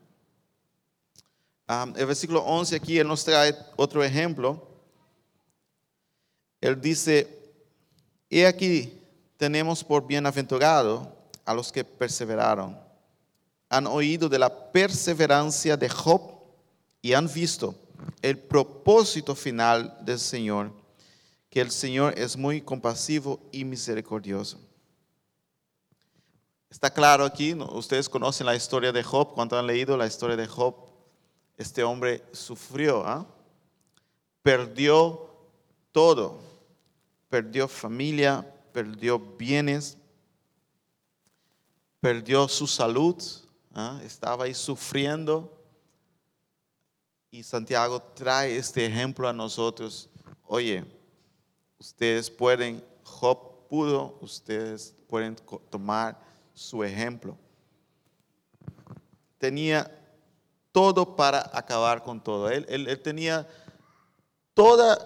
Ah, 1.67 1.87
el 1.95 2.05
versículo 2.05 2.41
11 2.41 2.75
aquí, 2.75 2.99
Él 2.99 3.07
nos 3.07 3.23
trae 3.23 3.55
otro 3.77 4.03
ejemplo. 4.03 4.67
Él 6.59 6.79
dice, 6.79 7.55
he 8.29 8.45
aquí 8.45 8.99
tenemos 9.37 9.83
por 9.83 10.05
bienaventurado 10.05 11.15
a 11.45 11.53
los 11.53 11.71
que 11.71 11.83
perseveraron. 11.83 12.77
Han 13.69 13.87
oído 13.87 14.27
de 14.29 14.37
la 14.37 14.71
perseverancia 14.71 15.77
de 15.77 15.89
Job 15.89 16.30
y 17.01 17.13
han 17.13 17.31
visto 17.31 17.75
el 18.21 18.37
propósito 18.37 19.35
final 19.35 19.97
del 20.01 20.19
Señor, 20.19 20.71
que 21.49 21.61
el 21.61 21.71
Señor 21.71 22.17
es 22.17 22.37
muy 22.37 22.61
compasivo 22.61 23.39
y 23.51 23.65
misericordioso. 23.65 24.59
Está 26.69 26.89
claro 26.89 27.25
aquí, 27.25 27.53
ustedes 27.53 28.07
conocen 28.07 28.45
la 28.45 28.55
historia 28.55 28.91
de 28.91 29.03
Job, 29.03 29.33
cuando 29.33 29.59
han 29.59 29.67
leído 29.67 29.97
la 29.97 30.07
historia 30.07 30.37
de 30.37 30.47
Job, 30.47 30.75
este 31.57 31.83
hombre 31.83 32.23
sufrió, 32.31 33.05
¿ah? 33.05 33.27
perdió 34.41 35.29
todo, 35.91 36.39
perdió 37.29 37.67
familia, 37.67 38.49
perdió 38.71 39.19
bienes, 39.19 39.97
perdió 41.99 42.47
su 42.47 42.67
salud, 42.67 43.21
¿ah? 43.73 43.99
estaba 44.03 44.45
ahí 44.45 44.53
sufriendo. 44.53 45.60
Y 47.33 47.43
Santiago 47.43 48.01
trae 48.13 48.57
este 48.57 48.85
ejemplo 48.85 49.25
a 49.25 49.31
nosotros. 49.31 50.09
Oye, 50.45 50.83
ustedes 51.79 52.29
pueden, 52.29 52.83
Job 53.05 53.69
pudo, 53.69 54.17
ustedes 54.19 54.93
pueden 55.07 55.37
tomar 55.69 56.19
su 56.53 56.83
ejemplo. 56.83 57.37
Tenía 59.37 59.89
todo 60.73 61.15
para 61.15 61.49
acabar 61.53 62.03
con 62.03 62.21
todo. 62.21 62.49
Él, 62.49 62.65
él, 62.67 63.01
tenía 63.01 63.47
toda 64.53 64.97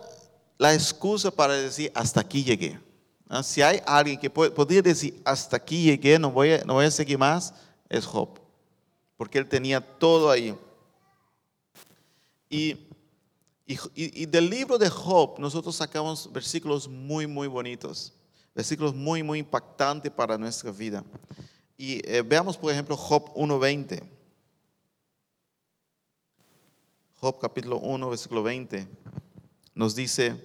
la 0.57 0.73
excusa 0.73 1.29
para 1.29 1.53
decir, 1.53 1.91
hasta 1.93 2.21
aquí 2.21 2.43
llegué. 2.43 2.79
¿Ah? 3.29 3.43
Si 3.43 3.61
hay 3.61 3.83
alguien 3.85 4.19
que 4.19 4.31
podría 4.31 4.81
decir, 4.81 5.21
hasta 5.23 5.57
aquí 5.57 5.83
llegué, 5.83 6.17
no 6.17 6.31
voy, 6.31 6.53
a, 6.53 6.63
no 6.65 6.73
voy 6.73 6.85
a 6.85 6.91
seguir 6.91 7.19
más, 7.19 7.53
es 7.87 8.03
Job. 8.03 8.39
Porque 9.15 9.37
él 9.37 9.47
tenía 9.47 9.79
todo 9.79 10.31
ahí. 10.31 10.57
Y, 12.49 12.77
del 14.27 14.49
libro 14.49 14.77
de 14.77 14.89
Job 14.89 15.39
nosotros 15.39 15.75
sacamos 15.75 16.31
versículos 16.31 16.87
muy, 16.87 17.25
muy 17.27 17.47
bonitos. 17.47 18.13
Versículos 18.53 18.93
muy, 18.93 19.23
muy 19.23 19.39
impactantes 19.39 20.11
para 20.11 20.37
nuestra 20.37 20.71
vida. 20.71 21.03
Y 21.77 22.01
eh, 22.09 22.21
veamos, 22.21 22.57
por 22.57 22.71
ejemplo, 22.71 22.95
Job 22.95 23.33
1.20. 23.35 24.01
Job 27.19 27.39
capítulo 27.39 27.79
1, 27.79 28.09
versículo 28.09 28.43
20. 28.43 28.87
Nos 29.73 29.95
dice, 29.95 30.35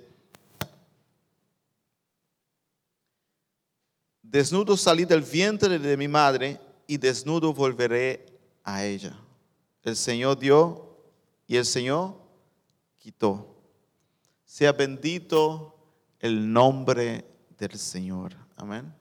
desnudo 4.22 4.76
salí 4.76 5.04
del 5.04 5.22
vientre 5.22 5.78
de 5.78 5.96
mi 5.96 6.08
madre 6.08 6.60
y 6.86 6.96
desnudo 6.96 7.52
volveré 7.52 8.26
a 8.64 8.84
ella. 8.84 9.16
El 9.84 9.94
Señor 9.94 10.38
dio 10.38 10.89
y 11.50 11.56
el 11.56 11.66
Señor 11.66 12.14
quitó. 12.96 13.56
Sea 14.44 14.70
bendito 14.70 15.74
el 16.20 16.52
nombre 16.52 17.24
del 17.58 17.76
Señor. 17.76 18.36
Amén. 18.56 18.94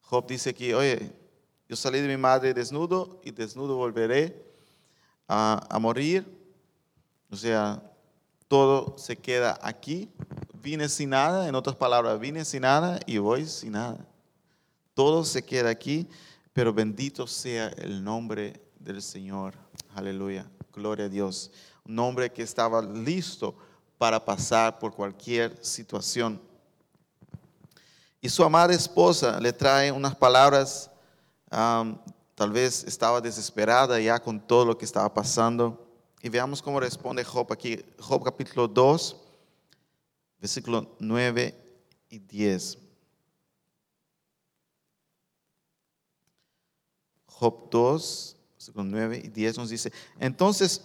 Job 0.00 0.26
dice 0.26 0.50
aquí, 0.50 0.72
oye, 0.72 1.12
yo 1.68 1.76
salí 1.76 2.00
de 2.00 2.08
mi 2.08 2.16
madre 2.16 2.52
desnudo 2.52 3.20
y 3.22 3.30
desnudo 3.30 3.76
volveré 3.76 4.44
a, 5.28 5.78
morir. 5.80 6.26
O 7.30 7.36
sea, 7.36 7.80
todo 8.48 8.98
se 8.98 9.16
queda 9.16 9.56
aquí. 9.62 10.10
Vine 10.54 10.88
sin 10.88 11.10
nada, 11.10 11.46
en 11.46 11.54
otras 11.54 11.76
palabras, 11.76 12.18
vine 12.18 12.44
sin 12.44 12.62
nada 12.62 12.98
y 13.06 13.18
voy 13.18 13.46
sin 13.46 13.70
nada. 13.70 14.04
Todo 14.94 15.24
se 15.24 15.44
queda 15.44 15.70
aquí, 15.70 16.08
pero 16.52 16.72
bendito 16.72 17.28
sea 17.28 17.68
el 17.68 18.02
nombre 18.02 18.60
del 18.80 19.00
Señor. 19.00 19.54
Aleluya. 19.94 20.50
Gloria 20.78 21.06
a 21.06 21.08
Dios. 21.08 21.50
Un 21.84 21.96
nombre 21.96 22.30
que 22.30 22.42
estaba 22.42 22.80
listo 22.80 23.54
para 23.98 24.24
pasar 24.24 24.78
por 24.78 24.94
cualquier 24.94 25.58
situación. 25.64 26.40
Y 28.20 28.28
su 28.28 28.44
amada 28.44 28.72
esposa 28.72 29.40
le 29.40 29.52
trae 29.52 29.92
unas 29.92 30.14
palabras 30.14 30.90
tal 31.50 32.52
vez 32.52 32.84
estaba 32.84 33.20
desesperada 33.20 33.98
ya 33.98 34.20
con 34.20 34.38
todo 34.38 34.64
lo 34.64 34.78
que 34.78 34.84
estaba 34.84 35.12
pasando. 35.12 35.84
Y 36.22 36.28
veamos 36.28 36.62
cómo 36.62 36.78
responde 36.78 37.24
Job 37.24 37.52
aquí. 37.52 37.84
Job 37.98 38.22
capítulo 38.24 38.68
2, 38.68 39.16
versículo 40.40 40.94
9 41.00 41.54
y 42.10 42.18
10. 42.18 42.78
Job 47.26 47.68
2, 47.70 48.36
versículo 48.68 48.84
9 48.84 49.22
y 49.24 49.28
10 49.28 49.58
nos 49.58 49.70
dice, 49.70 49.92
entonces 50.18 50.82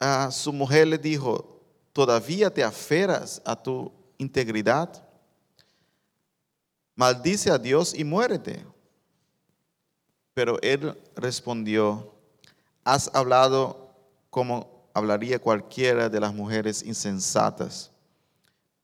a 0.00 0.30
su 0.30 0.52
mujer 0.52 0.88
le 0.88 0.98
dijo, 0.98 1.60
¿todavía 1.92 2.52
te 2.52 2.64
aferras 2.64 3.40
a 3.44 3.60
tu 3.60 3.92
integridad? 4.18 5.06
Maldice 6.96 7.50
a 7.50 7.58
Dios 7.58 7.94
y 7.94 8.04
muérete. 8.04 8.64
Pero 10.34 10.60
él 10.62 10.98
respondió, 11.14 12.12
has 12.82 13.10
hablado 13.14 13.94
como 14.30 14.88
hablaría 14.92 15.38
cualquiera 15.38 16.08
de 16.08 16.20
las 16.20 16.34
mujeres 16.34 16.82
insensatas. 16.82 17.92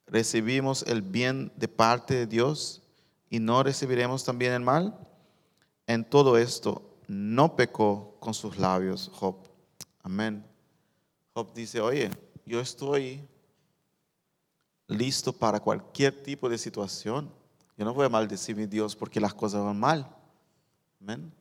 ¿Recibimos 0.07 0.83
el 0.83 1.01
bien 1.01 1.51
de 1.57 1.67
parte 1.67 2.13
de 2.13 2.27
Dios 2.27 2.81
y 3.29 3.39
no 3.39 3.63
recibiremos 3.63 4.23
también 4.23 4.53
el 4.53 4.61
mal? 4.61 4.97
En 5.87 6.05
todo 6.05 6.37
esto 6.37 6.90
no 7.11 7.57
pecó 7.57 8.15
con 8.21 8.33
sus 8.33 8.57
labios 8.57 9.11
Job. 9.13 9.35
Amén. 10.01 10.45
Job 11.33 11.53
dice, 11.53 11.81
oye, 11.81 12.09
yo 12.45 12.61
estoy 12.61 13.27
listo 14.87 15.33
para 15.33 15.59
cualquier 15.59 16.23
tipo 16.23 16.47
de 16.47 16.57
situación. 16.57 17.29
Yo 17.77 17.83
no 17.83 17.93
voy 17.93 18.05
a 18.05 18.09
maldecir 18.09 18.57
a 18.57 18.65
Dios 18.65 18.95
porque 18.95 19.19
las 19.19 19.33
cosas 19.33 19.61
van 19.61 19.77
mal. 19.77 20.07
Amén. 21.01 21.33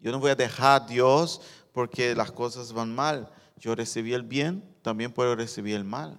Yo 0.00 0.10
no 0.12 0.18
voy 0.18 0.30
a 0.30 0.34
dejar 0.34 0.82
a 0.82 0.86
Dios 0.86 1.42
porque 1.72 2.14
las 2.14 2.32
cosas 2.32 2.72
van 2.72 2.94
mal. 2.94 3.30
Yo 3.58 3.74
recibí 3.74 4.14
el 4.14 4.22
bien, 4.22 4.64
también 4.80 5.12
puedo 5.12 5.36
recibir 5.36 5.76
el 5.76 5.84
mal. 5.84 6.18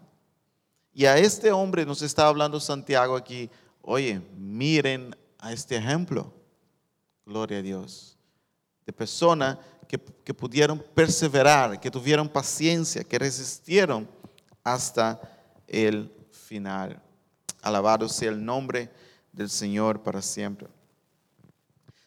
Y 0.94 1.06
a 1.06 1.18
este 1.18 1.52
hombre 1.52 1.84
nos 1.84 2.04
está 2.04 2.28
hablando 2.28 2.60
Santiago 2.60 3.16
aquí, 3.16 3.50
oye, 3.82 4.22
miren 4.38 5.16
a 5.40 5.52
este 5.52 5.78
ejemplo. 5.78 6.32
Gloria 7.26 7.58
a 7.58 7.62
Dios. 7.64 8.17
De 8.88 8.94
personas 8.94 9.60
que, 9.88 10.00
que 10.00 10.34
pudieron 10.34 10.84
perseverar, 10.96 11.80
que 11.80 11.92
tuvieron 11.92 12.28
paciencia, 12.28 13.04
que 13.04 13.20
resistieron 13.20 14.10
hasta 14.64 15.22
el 15.68 16.12
final. 16.32 17.00
Alabado 17.62 18.10
sea 18.10 18.30
el 18.30 18.44
nombre 18.44 18.90
del 19.32 19.50
Señor 19.50 20.02
para 20.02 20.22
siempre. 20.22 20.68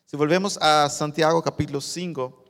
Si 0.07 0.17
volvemos 0.17 0.59
a 0.61 0.89
Santiago 0.91 1.41
capítulo 1.41 1.81
5, 1.81 2.45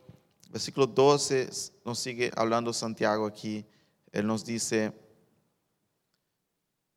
versículo 0.50 0.86
12, 0.86 1.50
nos 1.84 1.98
sigue 1.98 2.30
hablando 2.34 2.72
Santiago 2.72 3.26
aquí. 3.26 3.66
Él 4.12 4.26
nos 4.26 4.44
dice, 4.44 4.92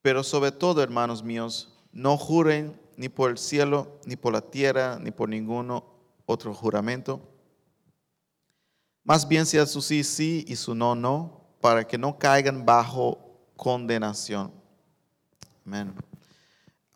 pero 0.01 0.23
sobre 0.23 0.51
todo, 0.51 0.81
hermanos 0.81 1.23
míos, 1.23 1.73
no 1.91 2.17
juren 2.17 2.79
ni 2.95 3.09
por 3.09 3.29
el 3.29 3.37
cielo, 3.37 3.99
ni 4.05 4.15
por 4.15 4.33
la 4.33 4.41
tierra, 4.41 4.97
ni 4.99 5.11
por 5.11 5.29
ninguno 5.29 5.92
otro 6.25 6.53
juramento. 6.53 7.21
Más 9.03 9.27
bien 9.27 9.45
sea 9.45 9.65
su 9.65 9.81
sí, 9.81 10.03
sí 10.03 10.45
y 10.47 10.55
su 10.55 10.73
no, 10.73 10.95
no, 10.95 11.41
para 11.59 11.85
que 11.85 11.97
no 11.97 12.17
caigan 12.17 12.65
bajo 12.65 13.17
condenación. 13.55 14.51
Amén. 15.65 15.93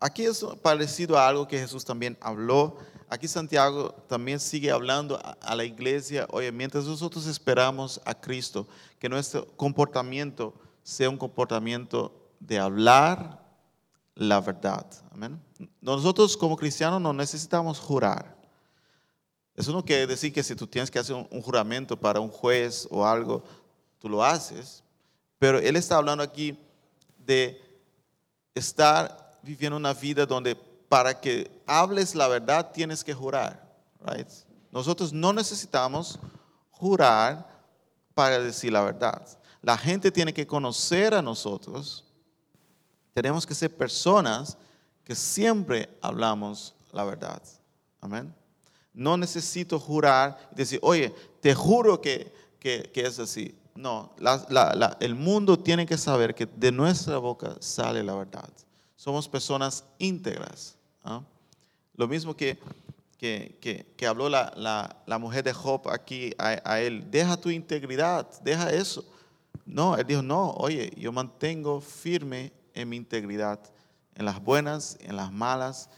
Aquí 0.00 0.24
es 0.24 0.44
parecido 0.62 1.18
a 1.18 1.28
algo 1.28 1.46
que 1.46 1.58
Jesús 1.58 1.84
también 1.84 2.16
habló 2.20 2.78
aquí 3.08 3.26
Santiago 3.26 3.90
también 4.06 4.38
sigue 4.38 4.70
hablando 4.70 5.18
a, 5.40 5.54
la 5.54 5.64
iglesia, 5.64 6.26
oye, 6.30 6.52
mientras 6.52 6.84
nosotros 6.84 7.26
esperamos 7.26 8.00
a 8.04 8.14
Cristo, 8.14 8.66
que 8.98 9.08
nuestro 9.08 9.46
comportamiento 9.56 10.54
sea 10.82 11.10
un 11.10 11.16
comportamiento 11.16 12.30
de 12.40 12.58
hablar 12.58 13.46
la 14.14 14.40
verdad. 14.40 14.86
Amén. 15.12 15.40
Nosotros 15.80 16.36
como 16.36 16.56
cristianos 16.56 17.00
no 17.00 17.12
necesitamos 17.12 17.78
jurar. 17.78 18.36
Eso 19.58 19.72
no 19.72 19.84
quiere 19.84 20.06
decir 20.06 20.32
que 20.32 20.44
si 20.44 20.54
tú 20.54 20.68
tienes 20.68 20.88
que 20.88 21.00
hacer 21.00 21.16
un, 21.16 21.42
juramento 21.42 21.98
para 21.98 22.20
un 22.20 22.28
juez 22.28 22.86
o 22.92 23.04
algo, 23.04 23.42
tú 23.98 24.08
lo 24.08 24.22
haces. 24.22 24.84
Pero 25.36 25.58
él 25.58 25.74
está 25.74 25.96
hablando 25.96 26.22
aquí 26.22 26.56
de 27.26 27.60
estar 28.54 29.36
viviendo 29.42 29.76
una 29.76 29.92
vida 29.92 30.24
donde 30.24 30.54
para 30.54 31.20
que 31.20 31.50
hables 31.66 32.14
la 32.14 32.28
verdad 32.28 32.70
tienes 32.70 33.02
que 33.02 33.12
jurar. 33.12 33.60
Right? 34.06 34.28
Nosotros 34.70 35.12
no 35.12 35.32
necesitamos 35.32 36.20
jurar 36.70 37.44
para 38.14 38.38
decir 38.38 38.72
la 38.72 38.82
verdad. 38.82 39.26
La 39.60 39.76
gente 39.76 40.12
tiene 40.12 40.32
que 40.32 40.46
conocer 40.46 41.14
a 41.14 41.20
nosotros. 41.20 42.04
Tenemos 43.12 43.44
que 43.44 43.56
ser 43.56 43.76
personas 43.76 44.56
que 45.02 45.16
siempre 45.16 45.88
hablamos 46.00 46.76
la 46.92 47.02
verdad. 47.02 47.42
Amén. 48.00 48.37
No 48.98 49.16
necesito 49.16 49.78
jurar 49.78 50.36
y 50.50 50.56
decir, 50.56 50.80
oye, 50.82 51.14
te 51.40 51.54
juro 51.54 52.00
que, 52.00 52.32
que, 52.58 52.90
es 52.96 53.20
así. 53.20 53.54
No, 53.76 54.12
el 54.98 55.14
mundo 55.14 55.56
tiene 55.56 55.86
que 55.86 55.96
saber 55.96 56.34
que 56.34 56.46
de 56.46 56.72
nuestra 56.72 57.18
boca 57.18 57.54
sale 57.60 58.02
la 58.02 58.16
verdad. 58.16 58.50
Somos 58.96 59.28
personas 59.28 59.84
íntegras. 59.98 60.74
¿ah? 61.04 61.22
Lo 61.94 62.08
mismo 62.08 62.34
que, 62.34 62.58
que, 63.18 63.86
que 63.96 64.06
habló 64.08 64.28
la, 64.28 64.96
mujer 65.20 65.44
de 65.44 65.52
Job 65.52 65.88
aquí 65.90 66.34
a, 66.36 66.60
a, 66.64 66.80
él, 66.80 67.08
deja 67.08 67.36
tu 67.36 67.50
integridad, 67.50 68.28
deja 68.42 68.72
eso. 68.72 69.04
No, 69.64 69.96
él 69.96 70.08
dijo, 70.08 70.22
no, 70.22 70.50
oye, 70.54 70.92
yo 70.96 71.12
mantengo 71.12 71.80
firme 71.80 72.50
en 72.74 72.88
mi 72.88 72.96
integridad, 72.96 73.60
en 74.16 74.24
las 74.24 74.42
buenas, 74.42 74.98
en 75.02 75.14
las 75.14 75.30
malas. 75.30 75.88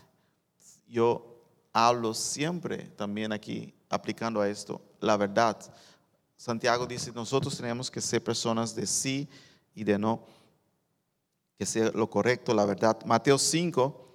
Yo 0.87 1.30
hablo 1.73 2.15
siempre 2.15 2.85
también 2.97 3.33
aquí, 3.33 3.75
aplicando 3.89 4.41
a 4.41 4.49
esto, 4.49 4.81
la 5.01 5.17
verdad. 5.17 5.57
Santiago 6.37 6.87
dice, 6.87 7.13
nosotros 7.13 7.57
tenemos 7.57 7.91
que 7.91 8.01
ser 8.01 8.23
personas 8.23 8.75
de 8.75 8.87
sí 8.87 9.29
y 9.75 9.85
de 9.85 9.99
no, 9.99 10.25
que 11.59 11.67
sea 11.67 11.91
lo 11.93 12.09
correcto, 12.09 12.55
la 12.55 12.65
verdad. 12.65 12.99
Mateo 13.05 13.39
5, 13.39 14.15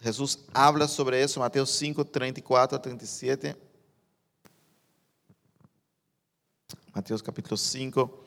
Jesús 0.00 0.40
habla 0.52 0.88
sobre 0.88 1.22
eso, 1.22 1.40
Mateo 1.40 1.64
5, 1.64 2.04
34 2.04 2.80
37. 2.80 3.56
Mateo 6.92 7.18
capítulo 7.18 7.56
5, 7.56 8.24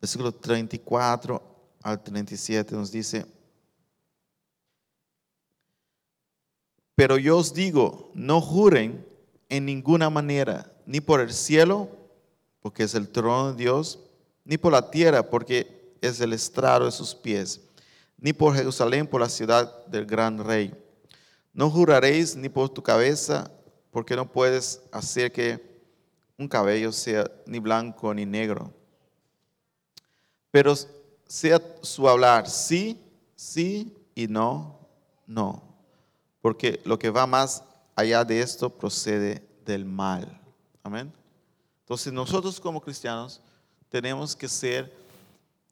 versículo 0.00 0.32
34 0.32 1.42
al 1.82 2.02
37 2.02 2.74
nos 2.76 2.92
dice, 2.92 3.26
Pero 6.94 7.16
yo 7.16 7.38
os 7.38 7.54
digo, 7.54 8.10
no 8.14 8.40
juren 8.40 9.06
en 9.48 9.64
ninguna 9.64 10.10
manera, 10.10 10.72
ni 10.86 11.00
por 11.00 11.20
el 11.20 11.32
cielo, 11.32 11.88
porque 12.60 12.84
es 12.84 12.94
el 12.94 13.08
trono 13.08 13.52
de 13.52 13.62
Dios, 13.62 13.98
ni 14.44 14.58
por 14.58 14.72
la 14.72 14.90
tierra, 14.90 15.28
porque 15.28 15.94
es 16.00 16.20
el 16.20 16.32
estrado 16.32 16.86
de 16.86 16.92
sus 16.92 17.14
pies, 17.14 17.60
ni 18.18 18.32
por 18.32 18.54
Jerusalén, 18.54 19.06
por 19.06 19.20
la 19.20 19.28
ciudad 19.28 19.86
del 19.86 20.06
gran 20.06 20.44
rey. 20.44 20.74
No 21.52 21.70
juraréis 21.70 22.36
ni 22.36 22.48
por 22.48 22.68
tu 22.68 22.82
cabeza, 22.82 23.50
porque 23.90 24.16
no 24.16 24.30
puedes 24.30 24.82
hacer 24.90 25.32
que 25.32 25.60
un 26.38 26.48
cabello 26.48 26.92
sea 26.92 27.30
ni 27.46 27.58
blanco 27.58 28.12
ni 28.14 28.26
negro. 28.26 28.72
Pero 30.50 30.74
sea 31.26 31.60
su 31.80 32.08
hablar 32.08 32.48
sí, 32.48 32.98
sí 33.34 33.94
y 34.14 34.26
no, 34.28 34.78
no 35.26 35.71
porque 36.42 36.82
lo 36.84 36.98
que 36.98 37.08
va 37.08 37.26
más 37.26 37.62
allá 37.94 38.24
de 38.24 38.40
esto 38.40 38.68
procede 38.68 39.46
del 39.64 39.84
mal. 39.86 40.40
Amén. 40.82 41.10
Entonces 41.80 42.12
nosotros 42.12 42.60
como 42.60 42.82
cristianos 42.82 43.40
tenemos 43.88 44.34
que 44.34 44.48
ser, 44.48 44.92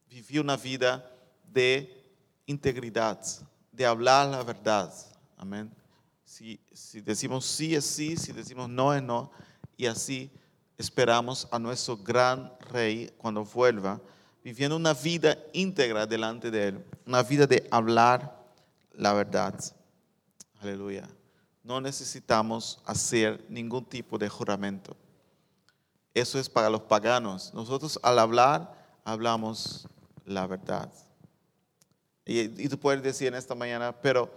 vivir 0.09 0.41
una 0.41 0.57
vida 0.57 1.11
de 1.53 2.03
integridad, 2.47 3.21
de 3.73 3.85
hablar 3.85 4.29
la 4.29 4.43
verdad. 4.43 4.95
Amén. 5.37 5.71
Si, 6.25 6.61
si 6.73 7.01
decimos 7.01 7.45
sí 7.45 7.75
es 7.75 7.85
sí, 7.85 8.17
si 8.17 8.33
decimos 8.33 8.69
no 8.69 8.95
es 8.95 9.03
no, 9.03 9.33
y 9.77 9.87
así 9.87 10.31
esperamos 10.79 11.49
a 11.51 11.59
nuestro 11.59 11.97
gran 11.97 12.53
rey 12.71 13.13
cuando 13.19 13.45
vuelva, 13.45 14.01
viviendo 14.45 14.77
una 14.77 14.95
vida 14.95 15.37
íntegra 15.53 16.07
delante 16.07 16.51
de 16.51 16.69
él, 16.69 16.85
una 17.07 17.23
vida 17.23 17.47
de 17.47 17.67
hablar 17.71 18.39
la 18.93 19.13
verdad. 19.13 19.55
Aleluya. 20.61 21.09
No 21.63 21.81
necesitamos 21.81 22.83
hacer 22.85 23.45
ningún 23.49 23.85
tipo 23.85 24.19
de 24.19 24.29
juramento. 24.29 24.95
Eso 26.13 26.39
es 26.39 26.51
para 26.51 26.69
los 26.69 26.83
paganos. 26.83 27.55
Nosotros 27.55 27.99
al 28.03 28.19
hablar, 28.19 28.75
hablamos 29.05 29.89
la 30.27 30.47
verdad. 30.47 30.93
Y, 32.27 32.69
tú 32.69 32.79
puedes 32.79 33.03
decir 33.03 33.29
en 33.29 33.35
esta 33.35 33.55
mañana, 33.55 33.93
pero, 34.03 34.31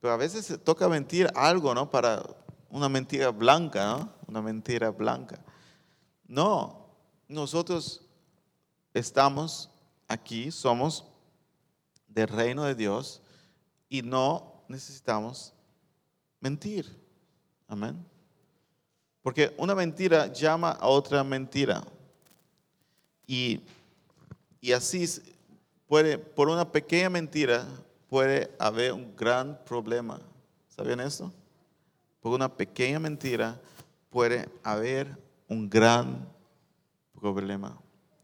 pero 0.00 0.14
a 0.14 0.16
veces 0.16 0.58
toca 0.64 0.88
mentir 0.88 1.30
algo, 1.34 1.74
¿no? 1.74 1.90
Para 1.90 2.22
una 2.70 2.88
mentira 2.88 3.28
blanca, 3.30 3.84
¿no? 3.84 4.12
Una 4.26 4.40
mentira 4.40 4.90
blanca. 4.90 5.38
No, 6.26 6.86
nosotros 7.28 8.00
estamos 8.94 9.70
aquí, 10.08 10.50
somos 10.50 11.04
del 12.08 12.28
reino 12.28 12.64
de 12.64 12.74
Dios 12.74 13.20
y 13.90 14.00
no 14.02 14.59
necesitamos 14.70 15.52
mentir. 16.40 16.86
Amén. 17.66 17.96
Porque 19.22 19.52
una 19.58 19.74
mentira 19.74 20.32
llama 20.32 20.70
a 20.70 20.86
otra 20.86 21.22
mentira. 21.24 21.82
Y, 23.26 23.60
y 24.60 24.72
así 24.72 25.06
puede, 25.86 26.18
por 26.18 26.48
una 26.48 26.70
pequeña 26.70 27.10
mentira 27.10 27.66
puede 28.08 28.50
haber 28.58 28.92
un 28.92 29.14
gran 29.16 29.58
problema. 29.64 30.20
¿Sabían 30.68 31.00
esto? 31.00 31.32
Por 32.20 32.32
una 32.32 32.48
pequeña 32.48 32.98
mentira 32.98 33.60
puede 34.08 34.48
haber 34.62 35.16
un 35.48 35.68
gran 35.68 36.26
problema. 37.20 37.76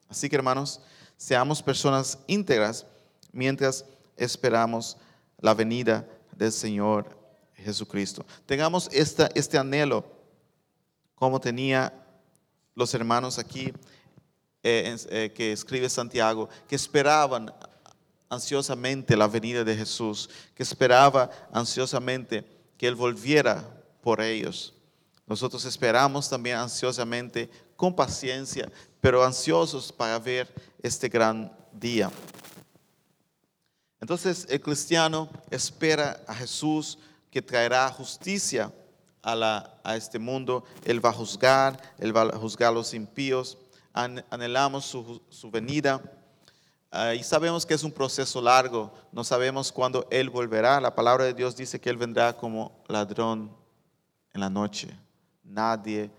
Así 0.09 0.29
que 0.29 0.37
hermanos, 0.37 0.81
seamos 1.17 1.63
personas 1.63 2.19
íntegras 2.27 2.87
mientras 3.33 3.85
esperamos 4.17 4.97
la 5.41 5.53
venida 5.53 6.09
del 6.37 6.53
Señor 6.53 7.19
Jesucristo. 7.55 8.25
Tengamos 8.45 8.89
esta, 8.93 9.29
este 9.35 9.59
anhelo 9.59 10.05
como 11.15 11.41
tenía 11.41 11.93
los 12.75 12.93
hermanos 12.95 13.39
aquí 13.39 13.73
eh, 14.63 14.97
eh, 15.11 15.33
que 15.35 15.53
escribe 15.53 15.89
Santiago, 15.89 16.49
que 16.69 16.77
esperaban 16.77 17.53
ansiosamente 18.29 19.17
la 19.17 19.27
venida 19.27 19.65
de 19.65 19.77
Jesús, 19.77 20.29
que 20.55 20.63
esperaba 20.63 21.31
ansiosamente 21.53 22.45
que 22.77 22.87
Él 22.87 22.95
volviera 22.95 23.65
por 24.03 24.21
ellos. 24.21 24.75
Nosotros 25.27 25.65
esperamos 25.65 26.29
también 26.29 26.59
ansiosamente, 26.59 27.49
con 27.77 27.95
paciencia, 27.95 28.71
pero 29.01 29.25
ansiosos 29.25 29.93
para 29.93 30.19
ver 30.19 30.53
este 30.83 31.09
gran 31.09 31.53
día. 31.73 32.11
Entonces 34.07 34.47
el 34.49 34.61
cristiano 34.61 35.29
espera 35.51 36.23
a 36.29 36.35
Jesús 36.37 36.97
que 37.29 37.43
traerá 37.43 37.89
justicia 37.91 38.73
a, 39.21 39.97
este 39.97 40.21
mundo. 40.21 40.63
Él 40.85 41.05
va 41.05 41.11
a 41.11 41.13
juzgar, 41.13 41.77
Él 41.99 42.17
va 42.17 42.23
a 42.23 42.39
juzgar 42.39 42.69
a 42.69 42.73
los 42.73 42.95
impíos. 42.95 43.59
anhelamos 43.93 44.85
su, 44.85 45.51
venida. 45.51 46.01
Ah, 46.93 47.15
y 47.17 47.25
sabemos 47.25 47.67
que 47.67 47.75
es 47.75 47.83
un 47.83 47.91
proceso 47.91 48.41
largo. 48.41 48.93
No 49.11 49.25
sabemos 49.25 49.73
cuándo 49.73 50.07
Él 50.09 50.31
volverá. 50.31 50.81
La 50.81 50.95
palabra 50.95 51.25
de 51.25 51.35
Dios 51.35 51.57
dice 51.57 51.81
que 51.81 51.91
Él 51.91 51.97
vendrá 51.97 52.37
como 52.37 52.85
ladrón 52.87 53.51
en 54.33 54.41
la 54.41 54.49
noche. 54.49 54.89
Nadie, 55.43 56.13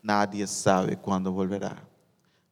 nadie 0.00 0.46
sabe 0.46 0.96
cuándo 0.96 1.30
volverá. 1.30 1.76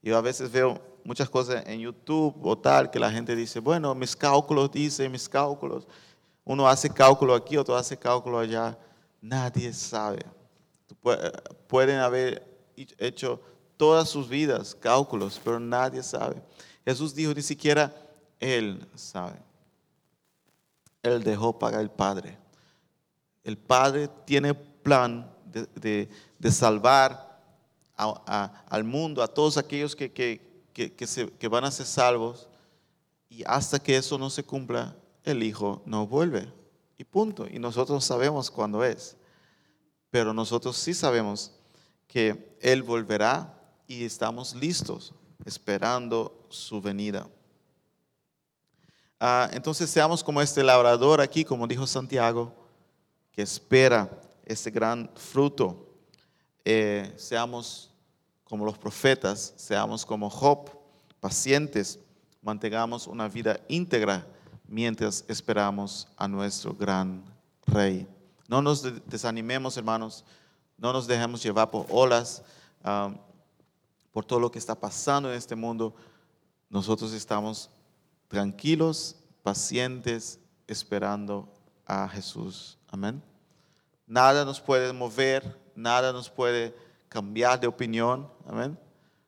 Yo 0.02 0.18
a 0.18 0.20
veces 0.20 0.52
veo 0.52 0.89
muchas 1.10 1.28
cosas 1.28 1.64
en 1.66 1.80
YouTube 1.80 2.36
o 2.40 2.56
tal, 2.56 2.88
que 2.88 3.00
la 3.00 3.10
gente 3.10 3.34
dice, 3.34 3.58
bueno, 3.58 3.96
mis 3.96 4.14
cálculos 4.14 4.70
dicen, 4.70 5.10
mis 5.10 5.28
cálculos. 5.28 5.84
Uno 6.44 6.68
hace 6.68 6.88
cálculo 6.88 7.34
aquí, 7.34 7.56
otro 7.56 7.74
hace 7.74 7.96
cálculo 7.96 8.38
allá. 8.38 8.78
Nadie 9.20 9.72
sabe. 9.72 10.24
Pueden 11.66 11.98
haber 11.98 12.46
hecho 12.96 13.40
todas 13.76 14.08
sus 14.08 14.28
vidas 14.28 14.72
cálculos, 14.72 15.40
pero 15.42 15.58
nadie 15.58 16.00
sabe. 16.00 16.40
Jesús 16.84 17.12
dijo, 17.12 17.34
ni 17.34 17.42
siquiera 17.42 17.92
Él 18.38 18.86
sabe. 18.94 19.42
Él 21.02 21.24
dejó 21.24 21.58
para 21.58 21.80
el 21.80 21.90
Padre. 21.90 22.38
El 23.42 23.58
Padre 23.58 24.08
tiene 24.24 24.54
plan 24.54 25.28
de, 25.44 26.08
salvar 26.52 27.42
al 27.96 28.84
mundo, 28.84 29.24
a 29.24 29.26
todos 29.26 29.58
aquellos 29.58 29.96
que, 29.96 30.12
que, 30.12 30.49
que, 30.72 31.48
van 31.48 31.64
a 31.64 31.70
ser 31.70 31.86
salvos 31.86 32.48
y 33.28 33.42
hasta 33.46 33.78
que 33.78 33.96
eso 33.96 34.18
no 34.18 34.30
se 34.30 34.42
cumpla, 34.42 34.96
el 35.24 35.42
Hijo 35.42 35.82
no 35.84 36.06
vuelve. 36.06 36.52
Y 36.98 37.04
punto. 37.04 37.46
Y 37.48 37.58
nosotros 37.58 38.04
sabemos 38.04 38.50
cuándo 38.50 38.84
es. 38.84 39.16
Pero 40.10 40.34
nosotros 40.34 40.76
sí 40.76 40.92
sabemos 40.92 41.52
que 42.06 42.56
Él 42.60 42.82
volverá 42.82 43.58
y 43.86 44.04
estamos 44.04 44.54
listos 44.54 45.14
esperando 45.44 46.46
su 46.48 46.80
venida. 46.80 47.28
Ah, 49.18 49.48
entonces 49.52 49.90
seamos 49.90 50.24
como 50.24 50.40
este 50.40 50.62
labrador 50.62 51.20
aquí, 51.20 51.44
como 51.44 51.66
dijo 51.66 51.86
Santiago, 51.86 52.54
que 53.32 53.42
espera 53.42 54.10
este 54.44 54.70
gran 54.70 55.10
fruto. 55.14 55.86
Eh, 56.64 57.12
seamos 57.16 57.89
como 58.50 58.64
los 58.64 58.76
profetas, 58.76 59.54
seamos 59.54 60.04
como 60.04 60.28
Job, 60.28 60.68
pacientes, 61.20 62.00
mantengamos 62.42 63.06
una 63.06 63.28
vida 63.28 63.60
íntegra 63.68 64.26
mientras 64.66 65.24
esperamos 65.28 66.08
a 66.16 66.26
nuestro 66.26 66.74
gran 66.74 67.22
rey. 67.64 68.08
No 68.48 68.60
nos 68.60 68.82
desanimemos, 69.08 69.76
hermanos, 69.76 70.24
no 70.76 70.92
nos 70.92 71.06
dejemos 71.06 71.40
llevar 71.44 71.70
por 71.70 71.86
olas, 71.90 72.42
por 74.10 74.24
todo 74.24 74.40
lo 74.40 74.50
que 74.50 74.58
está 74.58 74.74
pasando 74.74 75.30
en 75.30 75.38
este 75.38 75.54
mundo. 75.54 75.94
Nosotros 76.68 77.12
estamos 77.12 77.70
tranquilos, 78.26 79.14
pacientes, 79.44 80.40
esperando 80.66 81.48
a 81.86 82.08
Jesús. 82.08 82.78
Amén. 82.88 83.22
Nada 84.08 84.44
nos 84.44 84.60
puede 84.60 84.92
mover, 84.92 85.56
nada 85.76 86.12
nos 86.12 86.28
puede 86.28 86.89
cambiar 87.10 87.60
de 87.60 87.66
opinión. 87.66 88.30
Amén. 88.46 88.78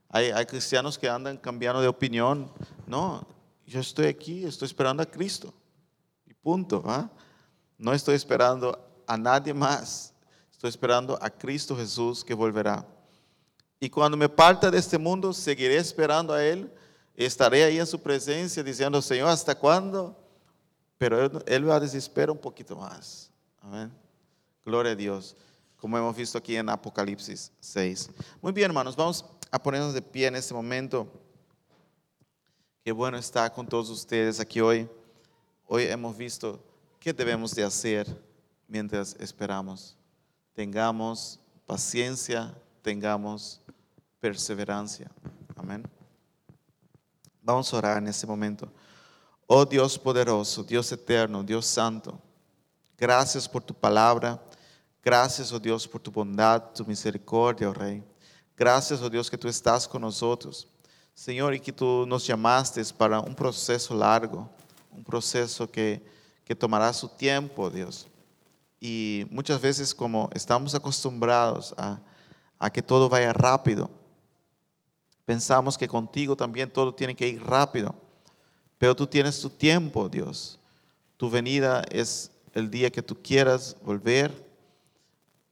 Hay, 0.09 0.47
cristianos 0.47 0.99
que 0.99 1.09
andan 1.09 1.37
cambiando 1.37 1.83
de 1.83 1.89
opinión. 1.89 2.51
No, 2.87 3.27
yo 3.67 3.81
estoy 3.81 4.07
aquí, 4.07 4.45
estoy 4.45 4.67
esperando 4.67 5.03
a 5.03 5.07
Cristo. 5.07 5.53
Y 6.27 6.33
punto. 6.33 6.83
¿ah? 6.87 7.11
No 7.77 7.93
estoy 7.93 8.15
esperando 8.15 8.79
a 9.07 9.17
nadie 9.19 9.53
más. 9.53 10.15
Estoy 10.51 10.71
esperando 10.71 11.19
a 11.21 11.29
Cristo 11.29 11.77
Jesús 11.77 12.25
que 12.25 12.35
volverá. 12.35 12.87
Y 13.81 13.91
cuando 13.91 14.17
me 14.17 14.29
parta 14.29 14.71
de 14.71 14.79
este 14.79 14.97
mundo, 14.97 15.33
seguiré 15.33 15.77
esperando 15.77 16.33
a 16.33 16.45
Él. 16.45 16.73
Estaré 17.17 17.65
ahí 17.65 17.79
en 17.79 17.87
su 17.87 18.01
presencia 18.01 18.63
diciendo, 18.63 19.03
Señor, 19.03 19.29
¿hasta 19.29 19.59
cuándo? 19.59 20.17
Pero 20.99 21.25
Él, 21.25 21.43
él 21.47 21.69
va 21.69 21.77
a 21.77 21.81
desesperar 21.81 22.31
un 22.31 22.39
poquito 22.39 22.77
más. 22.77 23.31
Amén. 23.61 23.91
Gloria 24.65 24.93
a 24.93 24.95
Dios, 24.95 25.37
como 25.83 25.99
hemos 25.99 26.15
visto 26.15 26.39
aquí 26.39 26.55
en 26.55 26.69
Apocalipsis 26.69 27.51
6. 27.59 28.11
Muy 28.41 28.53
bien, 28.53 28.67
hermanos, 28.67 28.95
vamos 28.95 29.25
a 29.51 29.61
ponernos 29.61 29.93
de 29.93 30.01
pie 30.01 30.29
en 30.29 30.37
este 30.37 30.55
momento. 30.55 31.09
Qué 32.85 32.93
bueno 32.93 33.19
estar 33.19 33.53
con 33.53 33.67
todos 33.67 33.91
ustedes 33.91 34.39
aquí 34.39 34.61
hoy. 34.61 34.89
Hoy 35.67 35.83
hemos 35.87 36.17
visto 36.17 36.65
qué 37.01 37.13
debemos 37.13 37.53
de 37.57 37.65
hacer 37.65 38.07
mientras 38.69 39.17
esperamos. 39.19 39.97
Tengamos 40.53 41.41
paciencia, 41.67 42.55
tengamos 42.81 43.61
perseverancia. 44.21 45.11
Amén. 45.57 45.83
Vamos 47.43 47.75
a 47.75 47.79
orar 47.79 47.99
en 47.99 48.07
este 48.07 48.25
momento. 48.25 48.73
Oh 49.49 49.65
Dios 49.65 49.99
poderoso, 49.99 50.63
Dios 50.63 50.93
eterno, 50.93 51.43
Dios 51.43 51.67
santo, 51.67 52.21
gracias 52.97 53.49
por 53.49 53.65
tu 53.65 53.75
palabra. 53.75 54.41
Gracias, 55.05 55.51
oh 55.51 55.59
Dios, 55.59 55.89
por 55.89 56.01
tu 56.01 56.13
bondad, 56.13 56.63
tu 56.73 56.85
misericordia, 56.85 57.69
oh 57.69 57.75
Rey. 57.75 58.05
Gracias, 58.57 59.03
oh 59.03 59.11
Dios, 59.11 59.29
que 59.29 59.37
tú 59.37 59.49
estás 59.49 59.89
con 59.89 60.01
nosotros. 60.01 60.69
Señor, 61.13 61.55
y 61.55 61.61
que 61.61 61.73
tú 61.73 62.07
nos 62.07 62.25
llamaste 62.25 62.81
para 62.97 63.19
un 63.19 63.35
proceso 63.35 63.97
largo, 63.97 64.49
un 64.93 65.03
proceso 65.03 65.69
que, 65.69 66.01
que 66.45 66.55
tomará 66.55 66.93
su 66.93 67.09
tiempo, 67.09 67.69
Dios. 67.69 68.07
Y 68.81 69.27
muchas 69.29 69.61
veces 69.61 69.93
como 69.93 70.31
estamos 70.35 70.73
acostumbrados 70.73 71.75
a, 71.77 71.99
a 72.61 72.71
que 72.71 72.81
todo 72.81 73.09
vaya 73.09 73.33
rápido, 73.33 73.91
pensamos 75.25 75.77
que 75.77 75.89
contigo 75.89 76.37
también 76.37 76.71
todo 76.71 76.95
tiene 76.95 77.17
que 77.17 77.27
ir 77.27 77.43
rápido. 77.43 77.93
Pero 78.79 78.95
tú 78.95 79.09
tienes 79.09 79.41
tu 79.41 79.51
tiempo, 79.51 80.09
Dios. 80.09 80.61
Tu 81.17 81.29
venida 81.29 81.83
es 81.91 82.31
el 82.55 82.71
día 82.71 82.89
que 82.91 83.03
tú 83.03 83.21
quieras 83.21 83.77
volver 83.83 84.52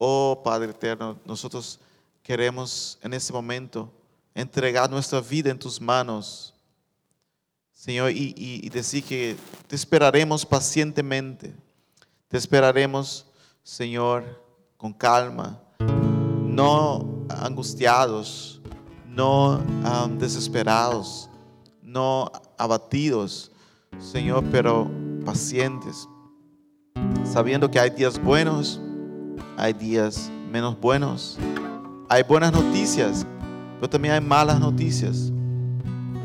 Oh 0.02 0.40
Padre 0.42 0.70
eterno, 0.70 1.18
nosotros 1.26 1.78
queremos 2.22 2.98
en 3.02 3.12
este 3.12 3.34
momento 3.34 3.92
entregar 4.34 4.88
nuestra 4.88 5.20
vida 5.20 5.50
en 5.50 5.58
tus 5.58 5.78
manos, 5.78 6.54
Señor, 7.70 8.10
y, 8.10 8.66
decir 8.70 9.04
que 9.04 9.36
te 9.66 9.76
esperaremos 9.76 10.46
pacientemente, 10.46 11.54
te 12.28 12.38
esperaremos, 12.38 13.26
Señor, 13.62 14.42
con 14.78 14.94
calma, 14.94 15.60
no 15.78 17.26
angustiados, 17.28 18.62
no 19.06 19.58
desesperados, 20.16 21.28
no 21.82 22.32
abatidos, 22.56 23.52
Señor, 23.98 24.44
pero 24.50 24.90
pacientes, 25.26 26.08
sabiendo 27.22 27.70
que 27.70 27.78
hay 27.78 27.90
días 27.90 28.18
buenos 28.18 28.80
hay 29.60 29.74
días 29.74 30.30
menos 30.50 30.80
buenos. 30.80 31.36
Hay 32.08 32.22
buenas 32.22 32.50
noticias, 32.50 33.26
pero 33.76 33.90
también 33.90 34.14
hay 34.14 34.20
malas 34.20 34.58
noticias. 34.58 35.30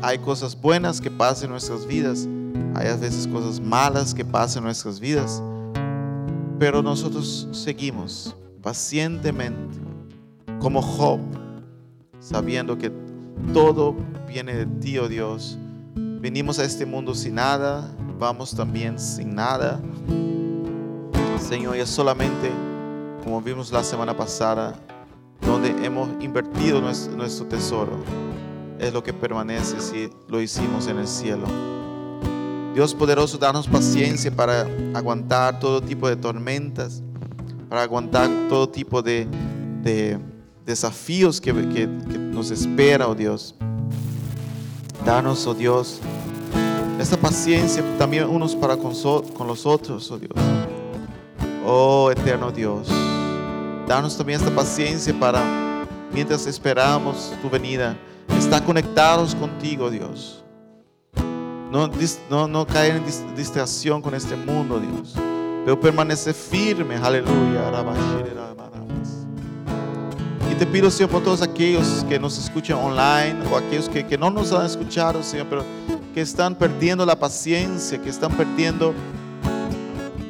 Hay 0.00 0.18
cosas 0.18 0.58
buenas 0.58 1.02
que 1.02 1.10
pasan 1.10 1.44
en 1.44 1.50
nuestras 1.50 1.86
vidas. 1.86 2.26
Hay 2.74 2.88
a 2.88 2.96
veces 2.96 3.28
cosas 3.28 3.60
malas 3.60 4.14
que 4.14 4.24
pasan 4.24 4.62
en 4.62 4.64
nuestras 4.64 4.98
vidas. 4.98 5.42
Pero 6.58 6.82
nosotros 6.82 7.46
seguimos 7.52 8.34
pacientemente, 8.62 9.76
como 10.58 10.80
Job, 10.80 11.20
sabiendo 12.18 12.78
que 12.78 12.90
todo 13.52 13.94
viene 14.26 14.54
de 14.54 14.66
ti, 14.80 14.96
oh 14.96 15.08
Dios. 15.08 15.58
Venimos 15.94 16.58
a 16.58 16.64
este 16.64 16.86
mundo 16.86 17.14
sin 17.14 17.34
nada, 17.34 17.94
vamos 18.18 18.54
también 18.54 18.98
sin 18.98 19.34
nada. 19.34 19.78
Señor, 21.38 21.76
es 21.76 21.90
solamente 21.90 22.50
como 23.26 23.42
vimos 23.42 23.72
la 23.72 23.82
semana 23.82 24.16
pasada, 24.16 24.72
donde 25.40 25.84
hemos 25.84 26.08
invertido 26.22 26.80
nuestro, 26.80 27.44
tesoro, 27.46 27.98
es 28.78 28.92
lo 28.92 29.02
que 29.02 29.12
permanece 29.12 29.80
si 29.80 30.08
lo 30.28 30.40
hicimos 30.40 30.86
en 30.86 31.00
el 31.00 31.08
cielo. 31.08 31.44
Dios 32.72 32.94
poderoso, 32.94 33.36
danos 33.36 33.66
paciencia 33.66 34.30
para 34.30 34.68
aguantar 34.94 35.58
todo 35.58 35.82
tipo 35.82 36.08
de 36.08 36.14
tormentas, 36.14 37.02
para 37.68 37.82
aguantar 37.82 38.30
todo 38.48 38.68
tipo 38.68 39.02
de, 39.02 39.26
desafíos 40.64 41.40
que, 41.40 41.52
nos 41.52 42.52
espera, 42.52 43.08
oh 43.08 43.16
Dios. 43.16 43.56
Danos, 45.04 45.44
oh 45.48 45.54
Dios, 45.54 45.98
esta 47.00 47.16
paciencia 47.16 47.82
también 47.98 48.28
unos 48.28 48.54
para 48.54 48.76
con 48.76 48.92
los 49.48 49.66
otros, 49.66 50.12
oh 50.12 50.16
Dios. 50.16 50.30
Oh 51.66 52.12
eterno 52.12 52.52
Dios. 52.52 52.88
Danos 53.86 54.16
también 54.16 54.40
esta 54.40 54.52
paciencia 54.52 55.14
para, 55.18 55.86
mientras 56.12 56.44
esperamos 56.46 57.32
tu 57.40 57.48
venida, 57.48 57.96
estar 58.36 58.64
conectados 58.64 59.34
contigo, 59.34 59.90
Dios. 59.90 60.42
No, 61.70 62.66
caer 62.66 62.96
en 62.96 63.36
distracción 63.36 64.02
con 64.02 64.14
este 64.14 64.34
mundo, 64.34 64.80
Dios. 64.80 65.14
Pero 65.64 65.78
permanece 65.78 66.34
firme, 66.34 66.96
aleluya. 66.96 67.70
Y 70.50 70.54
te 70.56 70.66
pido, 70.66 70.90
Señor, 70.90 71.10
por 71.10 71.22
todos 71.22 71.42
aquellos 71.42 72.04
que 72.08 72.18
nos 72.18 72.38
escuchan 72.38 72.78
online 72.78 73.36
o 73.52 73.56
aquellos 73.56 73.88
que, 73.88 74.04
que 74.04 74.18
no 74.18 74.30
nos 74.30 74.52
han 74.52 74.66
escuchado, 74.66 75.22
Señor, 75.22 75.46
pero 75.48 75.64
que 76.12 76.22
están 76.22 76.56
perdiendo 76.56 77.06
la 77.06 77.16
paciencia, 77.16 78.00
que 78.00 78.08
están 78.08 78.32
perdiendo 78.32 78.94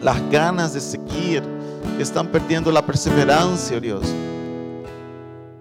las 0.03 0.31
ganas 0.31 0.75
de 0.75 0.81
seguir 0.81 1.56
están 1.99 2.29
perdiendo 2.29 2.71
la 2.71 2.85
perseverancia, 2.85 3.77
oh 3.77 3.81
Dios. 3.81 4.07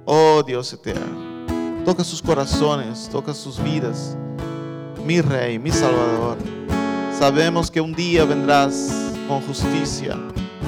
Oh 0.05 0.43
Dios 0.43 0.71
eterno. 0.73 1.84
Toca 1.86 2.03
sus 2.03 2.21
corazones, 2.21 3.09
toca 3.11 3.34
sus 3.34 3.61
vidas. 3.61 4.17
Mi 5.05 5.21
Rey, 5.21 5.59
mi 5.59 5.71
Salvador. 5.71 6.38
Sabemos 7.17 7.71
que 7.71 7.80
un 7.80 7.93
día 7.93 8.26
vendrás 8.26 8.91
con 9.28 9.41
justicia. 9.41 10.17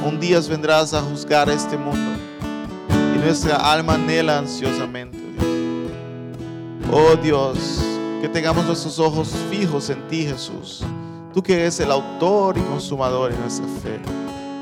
Un 0.05 0.19
día 0.19 0.39
vendrás 0.41 0.93
a 0.93 1.01
juzgar 1.01 1.49
este 1.49 1.77
mundo. 1.77 2.19
Y 3.15 3.17
nuestra 3.17 3.55
alma 3.55 3.95
anhela 3.95 4.37
ansiosamente, 4.37 5.17
Dios. 5.17 5.45
Oh 6.91 7.15
Dios, 7.15 7.81
que 8.21 8.29
tengamos 8.29 8.65
nuestros 8.65 8.97
ojos 8.99 9.33
fijos 9.49 9.89
en 9.89 10.07
ti, 10.07 10.25
Jesús. 10.25 10.83
Tú 11.33 11.43
que 11.43 11.53
eres 11.53 11.79
el 11.79 11.91
autor 11.91 12.57
y 12.57 12.61
consumador 12.61 13.31
de 13.31 13.37
nuestra 13.39 13.67
fe. 13.83 13.99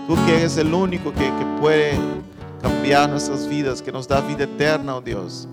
Tú 0.07 0.15
que 0.25 0.37
eres 0.37 0.57
el 0.57 0.71
único 0.71 1.11
que, 1.11 1.31
puede 1.59 1.97
cambiar 2.61 3.09
nuestras 3.09 3.47
vidas, 3.47 3.81
que 3.81 3.91
nos 3.91 4.07
da 4.07 4.21
vida 4.21 4.43
eterna, 4.43 4.97
oh 4.97 5.01
Dios. 5.01 5.47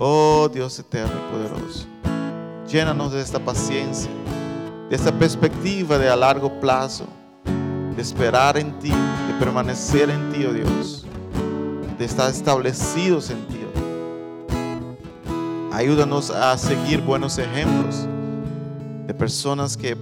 Oh 0.00 0.50
Dios 0.52 0.76
eterno 0.80 1.12
y 1.14 1.32
poderoso. 1.32 1.86
Llénanos 2.68 3.12
de 3.12 3.20
esta 3.20 3.38
paciencia, 3.38 4.10
de 4.90 4.96
esta 4.96 5.12
perspectiva 5.12 5.96
de 5.96 6.08
a 6.08 6.16
largo 6.16 6.58
plazo, 6.60 7.06
de 7.94 8.02
esperar 8.02 8.58
en 8.58 8.76
ti, 8.80 8.90
de 8.90 9.34
permanecer 9.38 10.10
en 10.10 10.32
ti, 10.32 10.44
oh 10.44 10.52
Dios, 10.52 11.06
de 11.98 12.04
estar 12.04 12.28
establecidos 12.28 13.30
en 13.30 13.46
ti. 13.46 13.60
Oh 13.64 13.68
Ayúdanos 15.74 16.30
a 16.30 16.58
seguir 16.58 17.00
buenos 17.00 17.38
ejemplos, 17.38 18.08
de 19.06 19.14
personas 19.14 19.76
que 19.76 19.96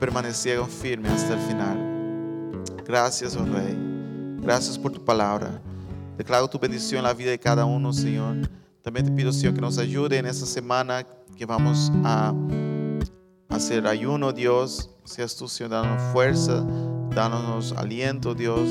permanecieron 0.00 0.70
firmes 0.70 1.12
hasta 1.12 1.34
el 1.34 1.40
final. 1.40 1.93
Gracias, 2.84 3.34
oh 3.36 3.44
Rey. 3.44 3.76
Gracias 4.42 4.78
por 4.78 4.92
tu 4.92 5.02
palabra. 5.02 5.60
Declaro 6.18 6.48
tu 6.48 6.58
bendición 6.58 6.98
en 6.98 7.04
la 7.04 7.14
vida 7.14 7.30
de 7.30 7.38
cada 7.38 7.64
uno, 7.64 7.92
Señor. 7.92 8.48
También 8.82 9.06
te 9.06 9.12
pido, 9.12 9.32
Señor, 9.32 9.54
que 9.54 9.60
nos 9.62 9.78
ayude 9.78 10.18
en 10.18 10.26
esta 10.26 10.44
semana 10.44 11.06
que 11.34 11.46
vamos 11.46 11.90
a 12.04 12.34
hacer 13.48 13.86
ayuno, 13.86 14.32
Dios. 14.32 14.90
Seas 15.04 15.34
tú, 15.34 15.48
Señor, 15.48 15.70
dándonos 15.70 16.12
fuerza, 16.12 16.62
dándonos 17.14 17.72
aliento, 17.72 18.34
Dios. 18.34 18.68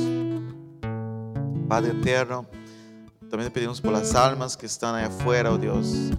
Padre 1.67 1.91
eterno, 1.91 2.45
también 3.31 3.51
te 3.51 3.51
pedimos 3.51 3.81
por 3.81 3.93
las 3.93 4.13
almas 4.13 4.55
que 4.55 4.67
están 4.67 4.93
allá 4.93 5.07
afuera, 5.07 5.51
oh 5.51 5.57
Dios. 5.57 6.11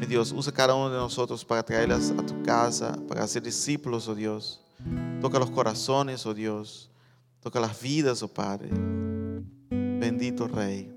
Mi 0.00 0.06
Dios, 0.06 0.32
usa 0.32 0.52
cada 0.52 0.74
uno 0.74 0.90
de 0.90 0.96
nosotros 0.96 1.44
para 1.44 1.62
traerlas 1.62 2.10
a 2.10 2.26
tu 2.26 2.42
casa, 2.42 2.98
para 3.06 3.22
hacer 3.22 3.42
discípulos, 3.42 4.08
oh 4.08 4.16
Dios. 4.16 4.60
Toca 5.20 5.38
los 5.38 5.50
corazones, 5.50 6.26
oh 6.26 6.34
Dios. 6.34 6.90
Toca 7.40 7.58
las 7.58 7.80
vidas, 7.80 8.22
oh 8.22 8.28
Padre. 8.28 8.68
Bendito 9.70 10.46
Rey. 10.46 10.92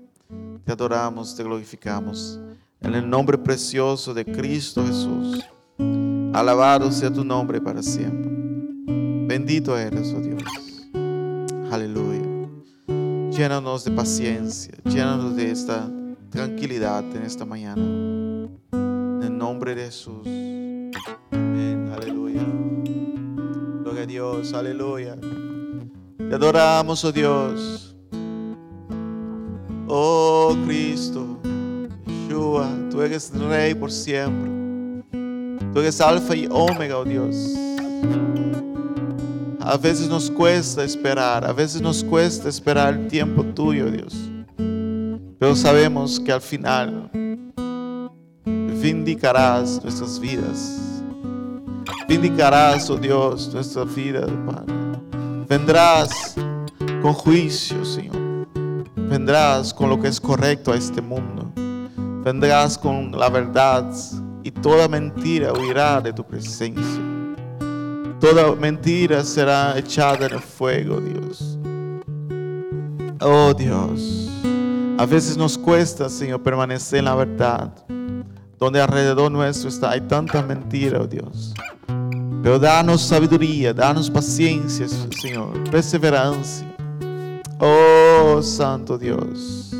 Te 0.64 0.72
adoramos, 0.72 1.34
te 1.34 1.42
glorificamos. 1.42 2.38
En 2.82 2.94
el 2.94 3.08
nombre 3.08 3.38
precioso 3.38 4.12
de 4.12 4.26
Cristo 4.26 4.84
Jesús. 4.84 5.42
Alabado 6.34 6.92
sea 6.92 7.10
tu 7.10 7.24
nombre 7.24 7.60
para 7.60 7.82
siempre. 7.82 8.30
Bendito 9.26 9.76
eres, 9.78 10.12
oh 10.12 10.20
Dios. 10.20 10.42
Aleluya. 11.72 12.20
Llénanos 13.30 13.84
de 13.84 13.90
paciencia, 13.92 14.74
llénanos 14.84 15.34
de 15.36 15.50
esta 15.50 15.90
tranquilidad 16.28 17.04
en 17.16 17.22
esta 17.22 17.46
mañana. 17.46 17.82
En 17.82 19.22
el 19.22 19.36
nombre 19.36 19.74
de 19.74 19.86
Jesús. 19.86 20.26
Amén. 21.30 21.90
Aleluya. 21.96 22.42
Gloria 23.82 24.02
a 24.02 24.06
Dios. 24.06 24.52
Aleluya. 24.52 25.16
Te 26.34 26.38
adoramos, 26.38 27.04
oh 27.04 27.12
Dios. 27.12 27.94
Oh 29.86 30.56
Cristo. 30.66 31.38
Yeshua, 32.08 32.68
tú 32.90 33.02
eres 33.02 33.30
Rey 33.38 33.72
por 33.72 33.92
siempre. 33.92 34.50
Tú 35.72 35.78
eres 35.78 36.00
Alfa 36.00 36.34
y 36.34 36.48
Omega, 36.50 36.98
oh 36.98 37.04
Dios. 37.04 37.54
A 39.60 39.76
veces 39.76 40.08
nos 40.08 40.28
cuesta 40.28 40.82
esperar, 40.82 41.44
a 41.44 41.52
veces 41.52 41.80
nos 41.80 42.02
cuesta 42.02 42.48
esperar 42.48 42.94
el 42.94 43.06
tiempo 43.06 43.44
tuyo, 43.44 43.88
Dios. 43.88 44.12
Pero 45.38 45.54
sabemos 45.54 46.18
que 46.18 46.32
al 46.32 46.40
final 46.40 47.12
vindicarás 48.44 49.80
nuestras 49.84 50.18
vidas. 50.18 50.80
Vindicarás, 52.08 52.90
oh 52.90 52.96
Dios, 52.96 53.54
nuestra 53.54 53.84
vida, 53.84 54.26
Padre. 54.44 54.83
Vendrás 55.48 56.34
con 57.02 57.12
juicio, 57.12 57.84
Señor. 57.84 58.16
Vendrás 58.96 59.74
con 59.74 59.90
lo 59.90 60.00
que 60.00 60.08
es 60.08 60.20
correcto 60.20 60.72
a 60.72 60.76
este 60.76 61.02
mundo. 61.02 61.52
Vendrás 62.24 62.78
con 62.78 63.12
la 63.12 63.28
verdad 63.28 63.90
y 64.42 64.50
toda 64.50 64.88
mentira 64.88 65.52
huirá 65.52 66.00
de 66.00 66.12
tu 66.12 66.24
presencia. 66.24 67.02
Toda 68.20 68.54
mentira 68.54 69.22
será 69.22 69.78
echada 69.78 70.26
en 70.26 70.34
el 70.34 70.40
fuego, 70.40 70.98
Dios. 71.00 71.58
Oh 73.20 73.52
Dios, 73.52 74.30
a 74.98 75.06
veces 75.06 75.36
nos 75.36 75.58
cuesta, 75.58 76.08
Señor, 76.08 76.42
permanecer 76.42 77.00
en 77.00 77.04
la 77.06 77.14
verdad, 77.14 77.72
donde 78.58 78.80
alrededor 78.80 79.30
nuestro 79.30 79.68
está, 79.68 79.90
hay 79.90 80.00
tanta 80.02 80.42
mentira, 80.42 81.00
oh 81.00 81.06
Dios. 81.06 81.54
Pero 82.44 82.58
danos 82.58 83.00
sabiduría, 83.00 83.72
danos 83.72 84.10
paciencia, 84.10 84.86
Señor, 84.86 85.58
perseverancia. 85.70 86.70
Oh 87.58 88.42
Santo 88.42 88.98
Dios, 88.98 89.74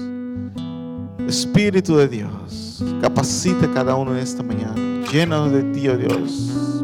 Espíritu 1.29 1.97
de 1.97 2.09
Dios. 2.09 2.83
Capacita 3.03 3.71
cada 3.71 3.95
uno 3.97 4.12
en 4.12 4.19
esta 4.19 4.43
mañana. 4.43 4.75
Lleno 5.12 5.51
de 5.51 5.62
ti, 5.75 5.89
oh 5.91 5.97
Dios. 5.99 6.83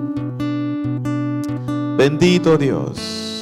Bendito 1.96 2.58
Dios. 2.58 3.40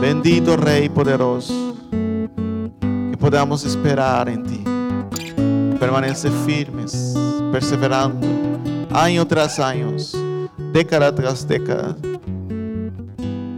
Bendito 0.00 0.56
Rey 0.56 0.88
poderoso. 0.88 1.76
Que 3.10 3.16
podamos 3.16 3.64
esperar 3.64 4.28
en 4.28 4.42
ti. 4.42 4.64
Permanecer 5.78 6.32
firmes, 6.44 7.14
perseverando, 7.52 8.43
año 8.94 9.26
tras 9.26 9.58
año, 9.58 9.96
década 10.72 11.14
tras 11.14 11.46
década, 11.46 11.96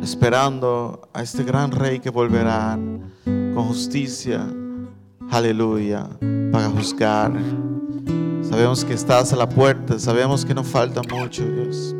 esperando 0.02 1.08
a 1.12 1.22
este 1.22 1.44
gran 1.44 1.70
Rey 1.70 2.00
que 2.00 2.10
volverá 2.10 2.78
con 3.24 3.64
justicia 3.68 4.46
aleluya, 5.30 6.08
para 6.52 6.68
juzgar. 6.70 7.32
Sabemos 8.42 8.84
que 8.84 8.94
estás 8.94 9.32
a 9.32 9.36
la 9.36 9.48
puerta, 9.48 9.98
sabemos 9.98 10.44
que 10.44 10.54
no 10.54 10.64
falta 10.64 11.02
mucho, 11.02 11.44
Dios. 11.44 11.94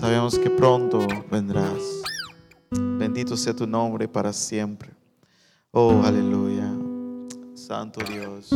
Sabemos 0.00 0.38
que 0.38 0.50
pronto 0.50 1.06
vendrás. 1.30 2.02
Bendito 2.70 3.36
sea 3.36 3.54
tu 3.54 3.66
nombre 3.66 4.08
para 4.08 4.32
siempre. 4.32 4.90
Oh, 5.70 6.02
aleluya. 6.04 6.70
Santo 7.54 8.00
Dios. 8.04 8.50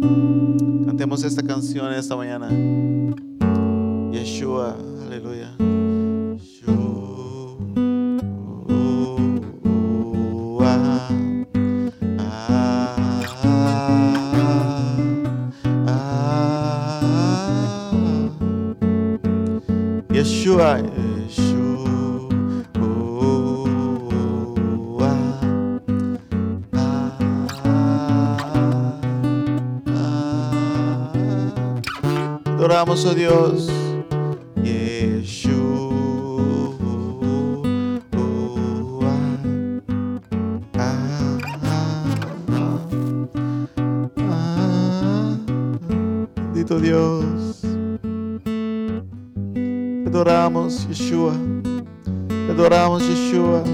Cantemos 0.00 1.24
esta 1.24 1.42
canción 1.42 1.92
esta 1.92 2.16
mañana. 2.16 2.48
Yeshua, 4.12 4.76
aleluya. 5.06 5.54
Yeshua, 20.10 20.80
Yeshua. 20.80 21.07
Adoramos, 32.78 33.04
oh 33.06 33.14
Dios. 33.14 33.68
Dios. 46.80 47.60
Te 49.52 50.04
adoramos, 50.06 50.86
Yeshua. 50.88 51.32
Te 52.28 52.52
adoramos, 52.52 53.02
Yeshua. 53.02 53.64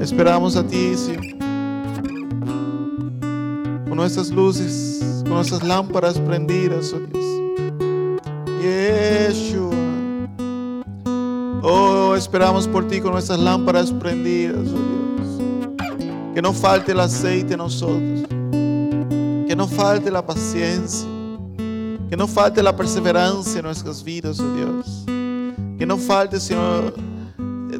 Esperamos 0.00 0.56
a 0.56 0.66
ti, 0.66 0.96
Señor. 0.96 1.38
Con 3.88 3.96
nuestras 3.96 4.30
luces, 4.30 5.22
con 5.22 5.34
nuestras 5.34 5.62
lámparas 5.62 6.18
prendidas, 6.18 6.92
oh 6.92 6.98
Dios. 6.98 7.39
Yeshua. 8.60 9.70
Oh, 11.62 12.14
esperamos 12.16 12.66
por 12.68 12.86
ti 12.88 13.00
con 13.00 13.12
nuestras 13.12 13.38
lámparas 13.38 13.92
prendidas, 13.92 14.68
oh 14.68 14.78
Dios. 14.78 16.34
Que 16.34 16.42
no 16.42 16.52
falte 16.52 16.92
el 16.92 17.00
aceite 17.00 17.54
en 17.54 17.58
nosotros. 17.58 18.26
Que 19.46 19.54
no 19.56 19.66
falte 19.66 20.10
la 20.10 20.24
paciencia. 20.24 21.08
Que 22.08 22.16
no 22.16 22.26
falte 22.26 22.62
la 22.62 22.74
perseverancia 22.74 23.58
en 23.58 23.64
nuestras 23.66 24.02
vidas, 24.02 24.40
oh 24.40 24.52
Dios. 24.54 25.04
Que 25.78 25.86
no 25.86 25.96
falte, 25.96 26.38
Señor, 26.40 26.94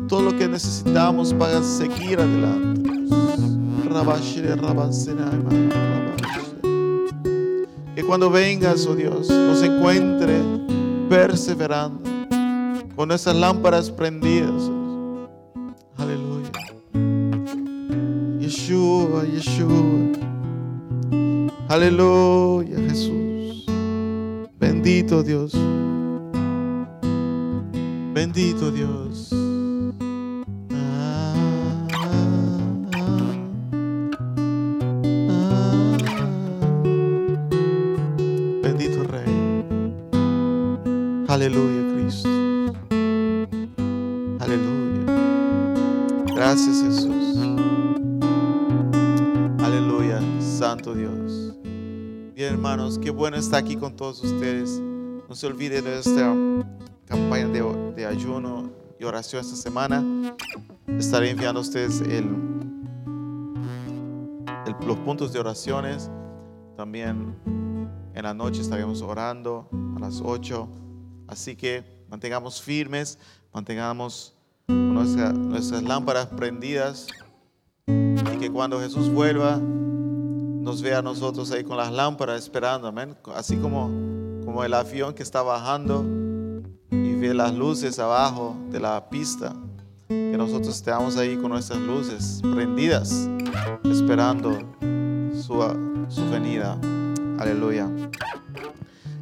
todo 0.09 0.23
lo 0.23 0.37
que 0.37 0.49
necesitamos 0.49 1.33
para 1.35 1.63
seguir 1.63 2.19
adelante. 2.19 2.91
Que 7.95 8.05
cuando 8.05 8.31
vengas, 8.31 8.87
oh 8.87 8.95
Dios, 8.95 9.29
nos 9.29 9.63
encuentre 9.63 10.60
perseverando 11.11 12.09
con 12.95 13.09
nuestras 13.09 13.35
lámparas 13.35 13.91
prendidas. 13.91 14.71
Aleluya. 15.97 16.51
Yeshua, 18.39 19.25
Yeshua. 19.25 19.73
Aleluya, 21.69 22.79
Jesús. 22.89 23.67
Bendito 24.61 25.25
Dios. 25.25 25.53
Bendito 28.15 28.71
Dios. 28.71 29.31
Aleluya, 41.41 41.95
Cristo. 41.95 42.29
Aleluya. 44.41 45.05
Gracias, 46.37 46.83
Jesús. 46.83 47.39
Aleluya, 49.59 50.21
Santo 50.39 50.93
Dios. 50.93 51.55
Bien, 52.35 52.53
hermanos, 52.53 52.99
qué 52.99 53.11
bueno 53.11 53.39
estar 53.39 53.65
aquí 53.65 53.75
con 53.75 53.97
todos 53.97 54.23
ustedes. 54.23 54.83
No 55.31 55.35
se 55.35 55.47
olvide 55.47 55.81
de 55.81 56.01
esta 56.01 56.37
campaña 57.07 57.49
de, 57.49 58.05
ayuno 58.05 58.69
y 58.99 59.05
oración 59.05 59.41
esta 59.41 59.57
semana. 59.57 60.05
Estaré 60.89 61.31
enviando 61.31 61.61
a 61.61 61.63
ustedes 61.63 62.03
el- 62.03 62.37
los 64.87 64.99
puntos 64.99 65.33
de 65.33 65.39
oraciones. 65.41 66.11
También 66.77 67.35
en 68.15 68.23
la 68.25 68.35
noche 68.35 68.61
estaremos 68.61 69.01
orando 69.01 69.67
a 69.97 70.01
las 70.01 70.21
8. 70.23 70.69
Así 71.31 71.55
que 71.57 71.85
mantengamos 72.09 72.61
firmes, 72.61 73.19
mantengamos 73.55 74.35
nuestra- 74.69 75.33
nuestras 75.33 75.83
lámparas 75.83 76.27
prendidas 76.27 77.07
y 77.87 78.39
que 78.39 78.51
cuando 78.51 78.81
Jesús 78.81 79.09
vuelva 79.13 79.59
nos 79.59 80.83
vea 80.83 80.99
a 80.99 81.03
nosotros 81.03 81.51
ahí 81.53 81.65
con 81.65 81.77
las 81.77 81.91
lámparas 81.93 82.43
esperando, 82.43 82.87
amén. 82.89 83.17
Así 83.35 83.57
como, 83.57 83.89
como 84.45 84.63
el 84.65 84.75
avión 84.75 85.15
que 85.15 85.23
está 85.23 85.43
bajando 85.43 86.05
y 86.91 87.15
ve 87.15 87.33
las 87.33 87.55
luces 87.55 87.99
abajo 87.99 88.57
de 88.71 88.81
la 88.81 89.09
pista, 89.09 89.55
que 90.09 90.37
nosotros 90.37 90.75
estemos 90.77 91.17
ahí 91.17 91.37
con 91.37 91.51
nuestras 91.51 91.79
luces 91.81 92.41
prendidas, 92.43 93.29
esperando 93.85 94.59
su, 95.35 95.55
su 96.09 96.29
venida. 96.31 96.77
Aleluya. 97.39 97.89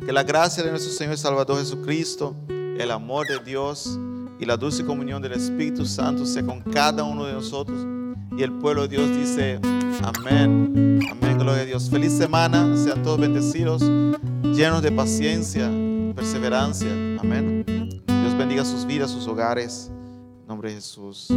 Que 0.08 0.14
la 0.14 0.22
gracia 0.22 0.64
de 0.64 0.70
nuestro 0.70 0.90
Señor 0.90 1.12
y 1.12 1.18
Salvador 1.18 1.58
Jesucristo, 1.58 2.34
el 2.48 2.90
amor 2.90 3.26
de 3.26 3.40
Dios 3.44 3.98
y 4.40 4.46
la 4.46 4.56
dulce 4.56 4.82
comunión 4.82 5.20
del 5.20 5.32
Espíritu 5.32 5.84
Santo 5.84 6.24
sea 6.24 6.42
con 6.46 6.62
cada 6.62 7.04
uno 7.04 7.26
de 7.26 7.34
nosotros. 7.34 7.86
Y 8.34 8.42
el 8.42 8.50
pueblo 8.52 8.88
de 8.88 8.96
Dios 8.96 9.14
dice, 9.14 9.60
amén, 10.02 10.98
amén, 11.10 11.38
gloria 11.38 11.60
a 11.60 11.66
Dios. 11.66 11.90
Feliz 11.90 12.14
semana, 12.14 12.74
sean 12.74 13.02
todos 13.02 13.20
bendecidos, 13.20 13.82
llenos 14.44 14.80
de 14.80 14.92
paciencia, 14.92 15.70
perseverancia, 16.16 16.88
amén. 17.20 17.62
Dios 17.66 18.38
bendiga 18.38 18.64
sus 18.64 18.86
vidas, 18.86 19.10
sus 19.10 19.26
hogares, 19.26 19.90
en 20.40 20.46
nombre 20.46 20.70
de 20.70 20.76
Jesús. 20.76 21.28